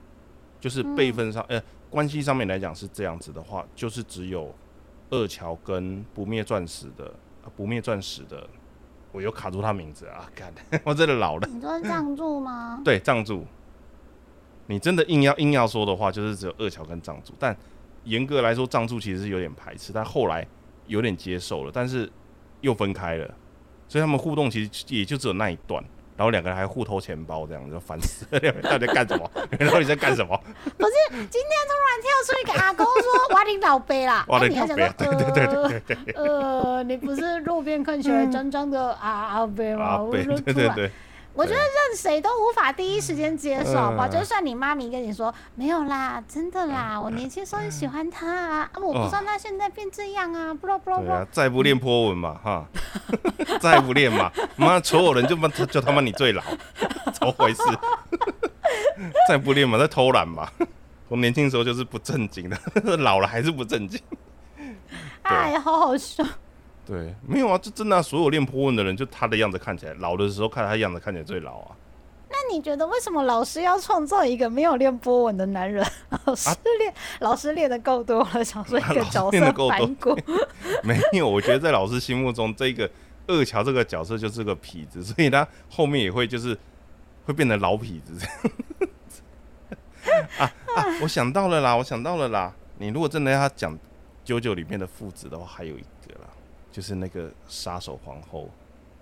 [0.60, 4.52] 就是辈分上，呃，关系上面来讲是这样子的话，就是只有
[5.10, 7.14] 二乔跟不灭钻石的，
[7.44, 8.48] 呃不灭钻石的，
[9.12, 10.50] 我又卡住他名字啊，干，
[10.84, 11.46] 我真的老了。
[11.46, 12.80] 你说藏柱吗？
[12.82, 13.44] 对，藏柱，
[14.68, 17.54] 你真的硬要硬要说的话，就是只有二乔跟藏柱，但
[18.04, 20.46] 严格来说，藏柱其实是有点排斥，但后来
[20.86, 22.10] 有点接受了，但是
[22.62, 23.34] 又分开了，
[23.86, 25.84] 所以他们互动其实也就只有那一段。
[26.16, 28.38] 然后两个人还互偷钱包，这样就烦死了。
[28.40, 29.30] 两个人到底在干什么？
[29.58, 30.38] 然后你在干什么？
[30.78, 33.02] 不是，今天突然跳出一个阿公说
[33.34, 39.84] ：“哇，你老杯啦！”我 哎你老杯啊说对对对对对呃，你不是路边看起来脏脏的阿阿伯吗？
[39.84, 40.90] 啊，我对就突然，对对对，
[41.34, 44.06] 我觉得任谁都无法第一时间接受，好吧？
[44.06, 52.66] 嗯就算你妈咪跟你说没有啦，真的啦，我年轻时候很喜欢他啊，啊我不知道他现在变这样啊，不啦不啦不再不练波纹嘛，哈，
[53.60, 56.42] 再不练嘛，妈，所有人就妈就他妈你最老，
[57.12, 57.62] 怎么回事？
[59.28, 60.48] 再不练嘛，在偷懒嘛。
[61.08, 62.58] 我年轻的时候就是不正经的，
[62.98, 64.00] 老了还是不正经。
[65.22, 66.24] 哎，好好笑。
[66.84, 71.76] 对，没有啊，这真的、啊，所有练波纹的人，就他的样子看起来，老的时候看他样子看起来最老啊。
[72.28, 75.86] 那你觉得为什么老师要创造一个没有练波纹的男人？
[76.24, 80.18] 老师练，老师练的够多了，想说一个角色反骨。
[80.82, 82.90] 没有，我觉得在老师心目中，这个
[83.26, 86.56] 二乔这个角色就是个痞子，所以他后面也会就是
[87.26, 88.26] 会变成老痞子。
[90.38, 90.84] 啊啊！
[91.00, 92.52] 我想到了啦，我想到了啦。
[92.78, 93.78] 你如果真的要讲
[94.24, 95.84] 九九里面的父子的话，还有一
[96.72, 98.50] 就是那个杀手皇后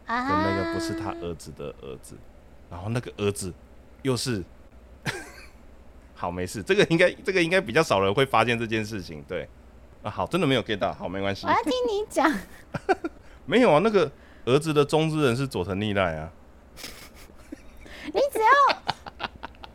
[0.04, 2.16] 啊跟那个不是他儿子的儿子，
[2.68, 3.50] 然后那个儿子
[4.02, 4.44] 又是。
[6.14, 9.48] 好，没事，这个应该这个应该比较少人会发现这件事情，对
[10.02, 12.30] 啊，好，真的没有 get 到，好，没关系我，要听你讲。
[13.46, 14.12] 没有啊，那个
[14.44, 16.30] 儿子的中之人是佐藤利奈啊，
[18.12, 18.76] 你只要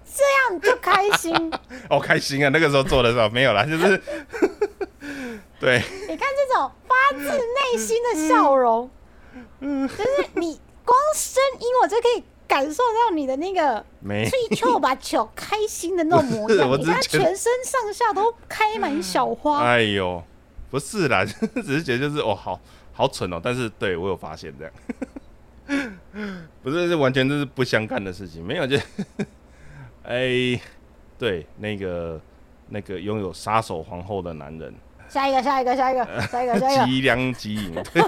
[0.06, 1.34] 这样就开心。
[1.89, 2.50] 哦开心啊！
[2.54, 4.00] 那个时候做的时候没有啦，就是
[5.60, 8.89] 对，你看这种发自内心的笑容，
[9.60, 16.68] 嗯就是你光声音我就可以感受到你的那个没吹球把球开心的那种模样。
[16.70, 19.64] 我你看全身上下都开满小花。
[19.64, 20.24] 哎呦，
[20.70, 22.60] 不是啦， 只是觉得就是哦，好
[22.93, 23.39] 好蠢哦。
[23.43, 25.97] 但是对我有发现这样，
[26.62, 28.78] 不是是完全就是不相干的事情，没有就，
[30.03, 30.60] 哎，
[31.18, 32.22] 对，那个
[32.70, 34.74] 那个拥有杀手皇后的男人，
[35.08, 38.03] 下一个，下一个，下一个，下一个，下一个，吉良吉影，对，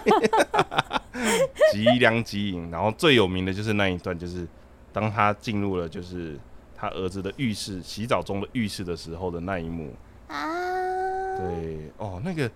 [1.72, 2.70] 吉良吉影。
[2.72, 4.48] 然后最有名的就是那一段，就是
[4.92, 6.38] 当他进入了就是
[6.76, 9.94] 他儿子的浴室洗澡中的浴室的时候的那一幕。
[10.28, 12.52] 啊，对，哦，那个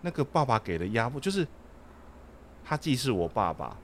[0.00, 1.46] 那个爸爸给的压迫，就是
[2.64, 3.76] 他既是我爸爸，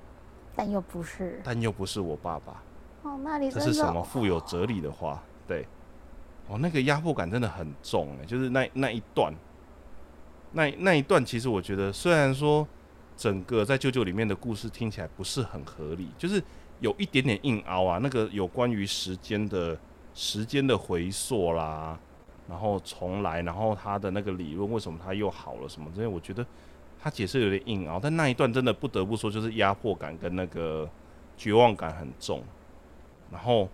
[0.55, 2.63] 但又不是，但又不是我爸爸。
[3.03, 5.21] 哦，那里这是什么富有哲理的话？
[5.49, 5.67] 对，
[6.47, 9.35] 哦，那个压迫感真的很重哎，就是那那一段，
[10.55, 12.67] 那那一段，其实我觉得，虽然说
[13.17, 16.43] 整个在舅舅里面的故事听起来不是很合理，就是
[16.81, 19.79] 有一点点硬凹啊，那个有关于时间的
[20.15, 21.99] 时间的回溯啦，
[22.49, 26.45] 然后重来，然后他的那个理论为什么他又好了什么这些，我觉得
[27.01, 30.89] 他解释有点硬凹，但那一段真的不得不说，就是压迫感跟那个
[31.37, 32.43] 绝望感很重。
[33.31, 33.69] 然后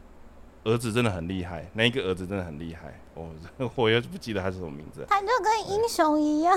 [0.64, 3.30] 儿子真的很厉害，那一个儿子真的很厉害， 我
[3.74, 5.06] 我也不记得他是什么名字。
[5.08, 6.56] 他就跟英雄一样，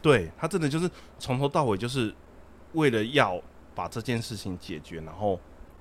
[0.00, 0.88] 对他真的就是
[1.18, 2.14] 从头到尾就是
[2.74, 3.40] 为了要
[3.74, 5.38] 把这件事情解决，然后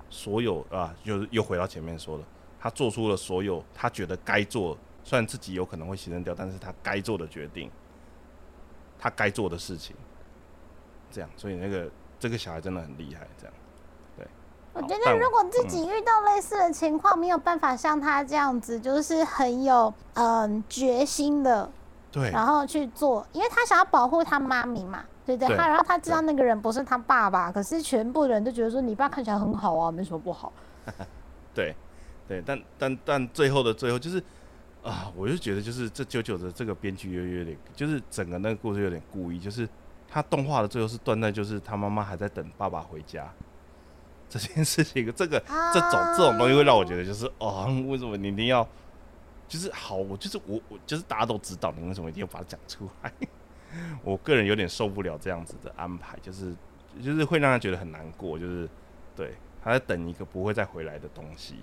[0.09, 2.23] 所有啊，就是又回到前面说的，
[2.59, 7.69] 他做出了所有他觉得该做，虽然自己有可能会牺牲掉，但是他该做的决定，
[8.97, 9.95] 他该做的事情，
[11.11, 11.89] 这样，所以那个
[12.19, 13.53] 这个小孩真的很厉害，这样。
[14.81, 21.69] 我觉得，如果自己遇到类似的情况，没有办法像他这样子，就是很有嗯决心的，
[22.09, 25.57] 对，然后去做，因为他想要保护他妈咪嘛，对不对？
[25.57, 30.53] 他然后他知道那个人不是他爸爸，可是全部人都觉得说你爸看起来很好啊，没什么不好。
[31.53, 31.75] 对，
[32.25, 34.17] 对，但但但最后的最后，就是
[34.81, 39.67] 啊，我就觉得就是这九九的这个编剧有有点，就是整个那个故事有点故意，就是
[40.07, 43.29] 他动画的最后是断在就是他妈妈还在等爸爸回家。
[44.29, 45.39] 这件事情，这个
[45.73, 48.67] 这种这种东西会让我觉得就是哦，为什么你一定要
[49.47, 49.95] 就是好？
[49.95, 53.11] 我就是我我就是大家都知道，你为什么一定要把它讲出来？
[54.03, 56.55] 我个人有点受不了这样子的安排，就是
[57.03, 58.69] 就是会让他觉得很难过，就是
[59.15, 61.55] 对他在等一个不会再回来的东西，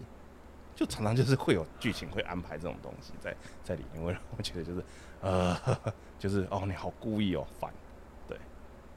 [0.74, 4.84] 就常常就是会有剧情会安排这种东西在在里面，会让我觉得就是
[5.20, 5.56] 呃，
[6.18, 7.72] 就是哦，你好故意哦，烦。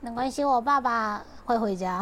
[0.02, 2.00] 没关系，我爸爸会回家。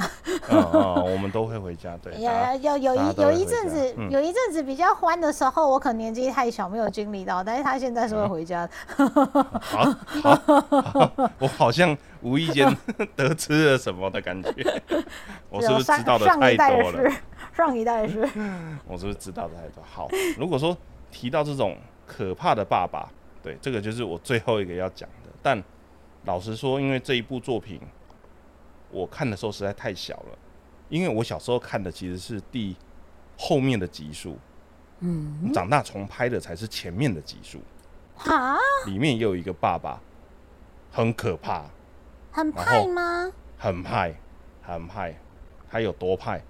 [0.50, 1.98] 嗯嗯，我们都会回家。
[1.98, 2.14] 对，
[2.62, 7.44] 有有有一有一阵子，有一阵子比较欢的时候，我可能年纪太小，没有经历到。
[7.44, 8.72] 但是他现在是会回家的。
[9.60, 12.76] 好，好，我好像无意间
[13.16, 14.82] 得知了什么的感觉。
[15.50, 17.12] 我是不是知道的太多了？
[17.56, 18.22] 上一代是。
[18.86, 19.84] 我是不是知道的太多？
[19.84, 20.78] 好，如果说
[21.12, 21.76] 提到这种
[22.06, 23.10] 可怕的爸爸，
[23.42, 25.64] 对，这个就是我最后一个要讲的，但。
[26.28, 27.80] 老实说，因为这一部作品，
[28.92, 30.38] 我看的时候实在太小了。
[30.90, 32.76] 因为我小时候看的其实是第
[33.38, 34.38] 后面的集数，
[35.00, 37.62] 嗯，长大重拍的才是前面的集数。
[38.18, 38.58] 啊？
[38.86, 40.02] 里面也有一个爸爸，
[40.92, 41.66] 很可怕。
[42.32, 43.32] 很派吗？
[43.58, 44.14] 很派，
[44.62, 45.18] 很派。
[45.70, 46.44] 他有多派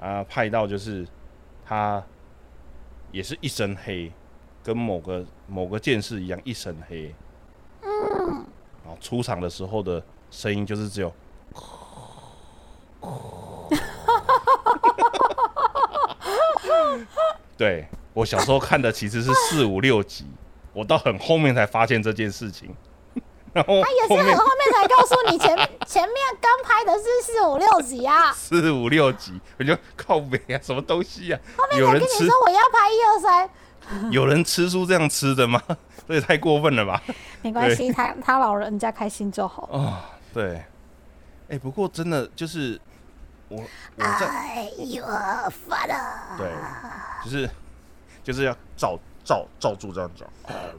[0.00, 0.24] 啊？
[0.24, 1.06] 派到就是
[1.64, 2.04] 他
[3.12, 4.12] 也是一身黑，
[4.64, 7.14] 跟某个某个剑士一样一身黑。
[7.82, 8.44] 嗯。
[9.00, 11.12] 出场的时候的声音就是只有，
[17.56, 20.26] 对我小时候看的其实是四五六集，
[20.72, 22.74] 我到很后面才发现这件事情。
[23.52, 31.40] 然后他也是很后面才告诉你，前 前面刚拍的是四五六集啊，四五六集，我就靠北啊，什么东西啊？
[31.56, 33.50] 后面才跟你说我要拍一二三。
[34.10, 35.60] 有人吃出这样吃的吗？
[36.08, 37.00] 这也太过分了吧！
[37.42, 39.62] 没关系，他他老人家开心就好。
[39.72, 40.62] 啊、对。
[41.48, 42.80] 哎、不过真的就是
[43.48, 43.58] 我，
[43.96, 45.04] 我在有
[45.66, 46.36] 发了。
[46.38, 46.48] 对，
[47.24, 47.50] 就是
[48.22, 50.24] 就是要照照照住这样找。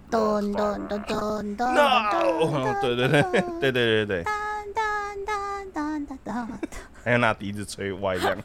[0.09, 2.73] 咚咚咚咚咚咚。
[2.81, 4.23] 对对对对对对对。
[7.03, 8.37] 还有拿笛子吹歪这样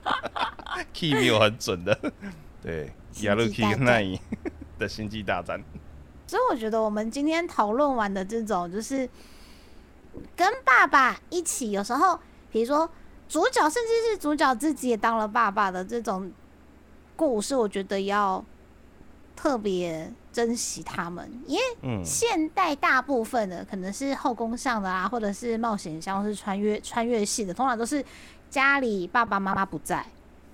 [0.93, 1.97] ，key 没有很准的。
[2.67, 4.21] 对，亚鲁基跟奈伊
[4.77, 5.63] 的星际大战。
[6.27, 9.09] 所以我觉得我们今天讨论完的这种，就是
[10.35, 12.19] 跟爸爸一起，有时候
[12.51, 12.91] 比如说
[13.29, 16.29] 主角，甚至是主角自己也当了爸爸的这种
[17.15, 18.45] 故事，我觉得要
[19.37, 28.05] 特别珍惜他们，因为现代大部分的可能是后宫上的啊，或者是冒险像，是穿越穿越系的，通常都是
[28.51, 30.05] 家里爸爸妈妈不在。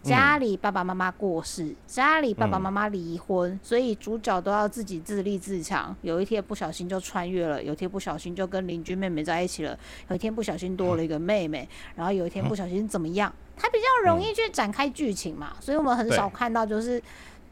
[0.03, 5.95] 家里爸爸妈妈过世，家里爸爸妈妈离婚，所以主角都要自己自立自强。
[6.03, 9.79] 有一天不小心就穿越了，有一天不小心就跟邻居妹妹在一起了，
[10.09, 13.33] 有一天不小心多了一个妹妹，然后有一天不小心怎么样？
[13.57, 17.01] 他比较容易去展开剧情嘛，所以我们很少看到就是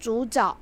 [0.00, 0.56] 主角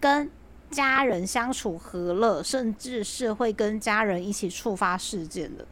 [0.00, 0.28] 跟
[0.70, 5.64] 家人相处和乐，甚至是会跟家人一起触发事件的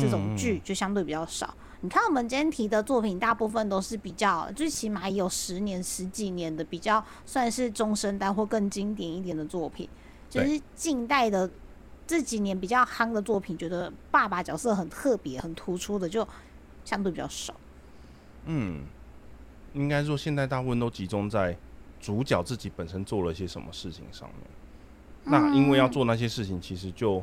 [0.00, 1.54] 这种剧就相对比较少。
[1.84, 9.86] 你看我们今天提的作品，大部分都是比较，最起码有十年、十几年的，比较算是中生代或更经典一点的作品。
[10.30, 11.48] 就是近代的
[12.06, 16.26] 这几年比较夯的作品，觉得爸爸角色很特别、很突出的，就
[16.86, 17.52] 相对比较少。
[18.46, 18.84] 嗯，
[19.74, 21.54] 应该说现在大部分都集中在
[22.00, 24.48] 主角自己本身做了一些什么事情上面。
[25.24, 27.22] 那因为要做那些事情，其实就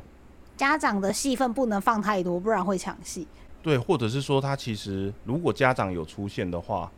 [0.56, 3.28] 家长的戏份不能放太多，不然会抢戏。
[3.64, 6.92] 对，或者是说他其实如果家长有出现的话，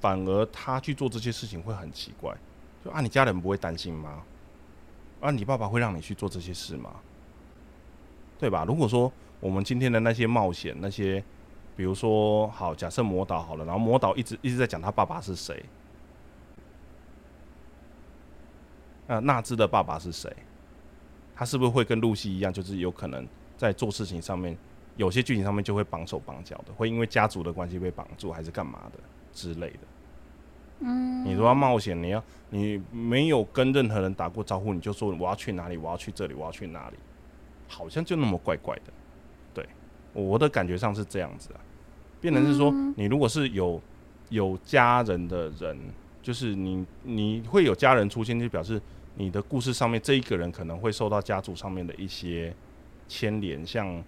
[0.00, 2.34] 反而他去做这些事情会很奇怪。
[2.84, 4.22] 就啊，你家人不会担心吗？
[5.20, 6.94] 啊，你爸爸会让你去做这些事吗？
[8.38, 8.64] 对吧？
[8.64, 11.22] 如果说我们今天的那些冒险，那些
[11.76, 15.64] 比如说好，假设魔导好了，然后魔导一直一直在讲他爸爸是谁，
[19.08, 20.34] 那，纳兹的爸爸是谁？
[21.34, 24.56] 他是不是会跟露西一样，就是有可能在做事情上面？
[24.98, 28.98] 有些剧情上面就会绑手绑脚的，会因为家族的关系被绑住，还是干嘛的
[29.32, 29.78] 之类的。
[30.80, 36.96] 嗯，你如果要冒险，你要你没有跟任何人打过招呼，你就说我要去哪里，我要去这里，我要去哪里，
[37.68, 38.92] 好像就那么怪怪的。
[39.54, 39.64] 对，
[40.12, 41.60] 我的感觉上是这样子啊。
[42.20, 43.80] 变成是说，你如果是有
[44.30, 45.78] 有家人的人，
[46.20, 48.82] 就是你你会有家人出现，就表示
[49.14, 52.52] 你的故事上面这一个人可能会受到家族上面的一些
[53.06, 54.02] 牵连，像。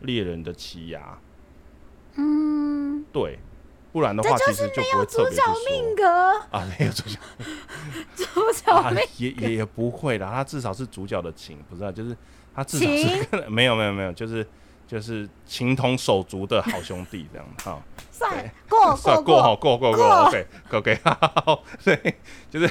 [0.00, 1.18] 猎人的奇牙，
[2.16, 3.38] 嗯，对，
[3.92, 5.38] 不然的话其实就不会特别
[5.70, 6.04] 命格。
[6.50, 7.18] 啊，没有主角，
[8.16, 12.16] 主角命也也也不会啦，他至少是主角的情，不是，就是
[12.54, 14.46] 他至少是 没有没有没有，就是
[14.86, 22.16] 就是情同手足的好兄弟这样哈，算过过过好过过过，OK OK，好，对，
[22.50, 22.70] 就是。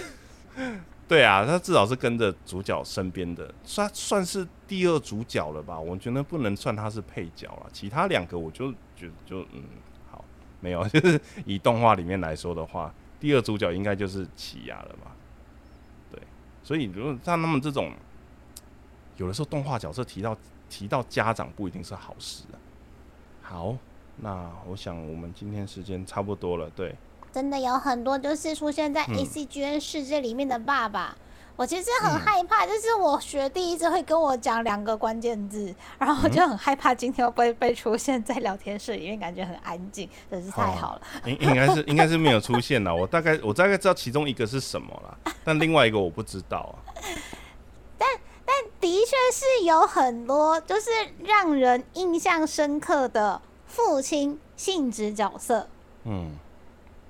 [1.10, 5.80] 对啊，他至少是跟着主角身边的，算算是第二主角了吧？
[5.80, 7.66] 我觉得不能算他是配角了。
[7.74, 9.64] 其他两个我就觉得就嗯
[10.12, 10.24] 好，
[10.60, 15.16] 没有， 就是以动画里面来说的话，第二主角应该就是奇亚了吧？
[16.12, 16.22] 对，
[16.64, 17.92] 所以如果像他们这种，
[19.18, 20.38] 有的时候动画角色提到
[20.70, 22.56] 提到家长不一定是好事啊。
[23.42, 23.76] 好，
[24.18, 26.96] 那我想我们今天时间差不多了，对。
[27.32, 31.16] 真的有很多就是出现在 A C G N 世界里面的爸爸，
[31.56, 41.02] 我其实很害怕，就是我学弟一直会跟我讲两个关键字，然后我就很害怕今天会不会被出现在聊天室里面，感觉很安静，真是太好了。
[41.26, 46.76] 应应该是应该是没有出现了，我大概我大概知道其中一个是什么了， 但另外一个我不知道啊。
[47.98, 48.08] 但
[48.46, 50.90] 但的确是有很多就是
[51.24, 55.68] 让人印象深刻的父亲性质角色，
[56.06, 56.32] 嗯。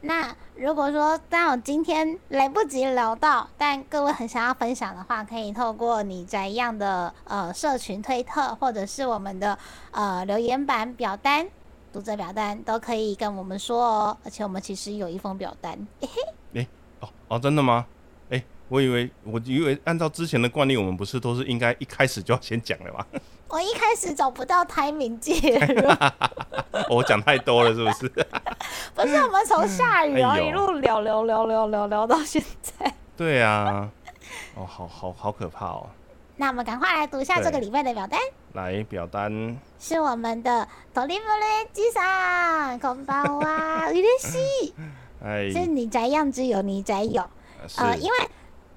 [0.02, 9.58] 那如果说当我今天来不及聊到，但各位很想要分享的话，可以透过你怎样的呃社群推特，或者是我们的
[9.92, 11.48] 呃留言板表单、
[11.92, 14.18] 读者表单，都可以跟我们说哦。
[14.24, 16.62] 而且我们其实有一封表单，嘿嘿。
[16.62, 16.68] 哎
[17.02, 17.86] 哦哦，真的吗？
[18.70, 23.06] 哎，我以为我以为按照之前的惯例，我们不是都是应该一开始就要先讲的吗？
[23.50, 25.90] 我一开始找不到台名介入，
[26.96, 28.08] 我讲太多了是不是？
[28.94, 32.94] 不是，我们从下雨然后一路聊聊聊聊聊聊到现在。
[33.18, 33.90] 对啊，
[34.54, 35.90] 哦，好好好可怕哦。
[36.38, 38.20] 那我们赶快来读一下这个礼拜的表单。
[38.54, 44.72] 来，表单是我们的托利弗雷基萨，空包啊，嬉し
[45.24, 47.24] 哎，是你宅样只有你宅有，
[47.78, 48.30] 呃，因为。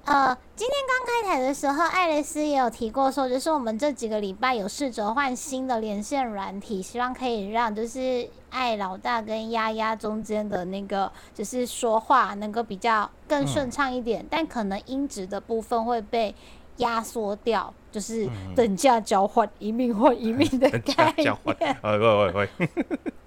[0.05, 16.35] 呃，今天刚开台的时候，爱丽丝也有提过说，就是我们这几个礼拜有试着换新的连线软体，希望可以让就是爱老大跟丫丫中间的那个就是说话能够比较更顺畅一点，但可能音质的部分会被
[16.77, 21.33] 压缩掉，就是等价交换，一命换一命的概念。
[21.81, 22.69] 呃，会会会。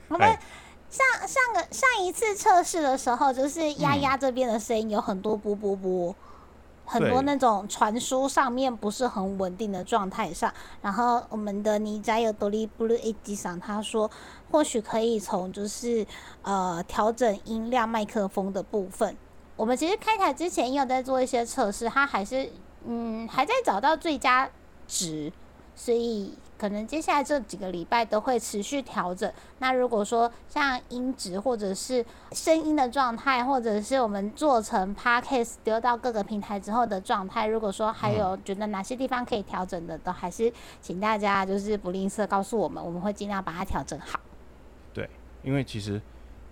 [0.08, 0.28] 我们
[0.90, 6.14] 上上个上一次测试的时候，就是丫丫这边的声音有很多波波波。
[6.86, 14.10] 很多那种传输上面不是很稳定的状态上，然后我们的尼加有独立 Blue A 机上，他说
[14.50, 16.06] 或许可以从就是
[16.42, 19.16] 呃调整音量麦克风的部分。
[19.56, 22.50] 我们其实开台之前也有在做一些测试，它还是
[22.84, 24.48] 嗯还在找到最佳
[24.86, 25.32] 值，
[25.74, 29.30] 所以可能接下来这几个礼拜都会持续调整。
[29.58, 44.18] 那如果说像音质或者是声音的状态，或者是我们做成 podcast 丢到各个平台之后的状态，如果说还有觉得哪些地方可以调整的，都还是请大家就是不吝啬告诉我们，我们会尽量把它调整好。
[44.92, 45.08] 对，
[45.42, 46.00] 因为其实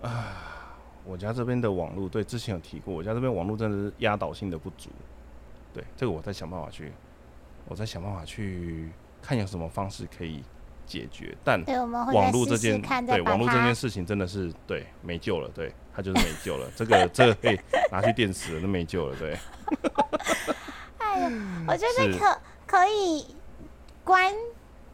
[0.03, 0.69] 啊，
[1.05, 4.91] 我家这边的网络，对，之前有提过，我家这边网络真的是压倒性的不足。
[5.73, 6.93] 对，这个我在想办法去，
[7.67, 8.91] 我在想办法去
[9.25, 10.43] 看有什么方式可以
[10.87, 11.37] 解决。
[11.43, 11.63] 但
[12.13, 16.71] 网络这件对网络这件事情真的是对没救了，对，他就是没救了。
[16.77, 17.59] 这个这个可以
[17.91, 19.39] 拿去电池了，都没救了，对。
[20.99, 21.31] 哎呀，
[21.69, 23.35] 我觉得是可可以
[24.03, 24.33] 关，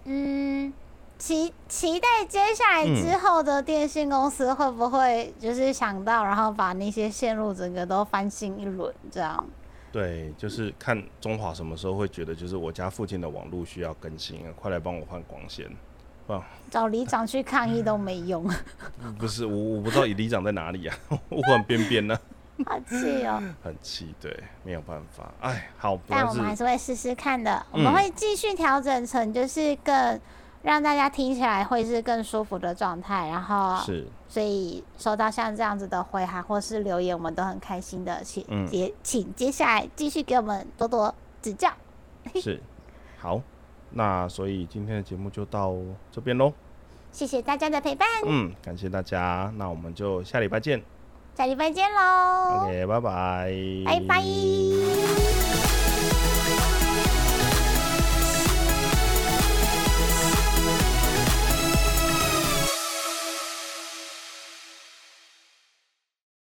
[0.04, 0.72] 嗯，
[1.18, 9.44] 期期待接下来之后的电信公司会不会就是想到，然后把那些线路整个都翻新一轮，这样。
[9.92, 15.66] 对，就是看中华什么时候会觉得，就是我家附近的网络需要更新啊，快来帮我换光纤。
[16.70, 18.48] 找里长去抗议都没用，
[19.18, 20.96] 不是我，我不知道里长在哪里啊，
[21.28, 22.16] 我换边边呢，
[22.64, 23.42] 好气哦！
[23.64, 30.20] 很气，对，没有办法，哎，好，但我们还是是会试试看的，我嗯们会继续调整成就是更
[30.62, 41.12] 让大家听起来会是更舒服的状态，然后是所以收到像这样子的回函或是留言，我们都很开心的，请嗯接、请接下来继续给我们多多
[41.42, 41.68] 指教。
[42.36, 42.62] 是
[43.18, 43.42] 好，
[43.90, 45.74] 那所以今天的节目就到
[46.12, 46.52] 这边喽，
[47.10, 50.80] 谢谢大家的陪伴，嗯，感谢大家，那我们就下礼拜见
[51.34, 53.52] 下礼拜见喽，，OK，拜拜，
[53.84, 55.79] 拜拜。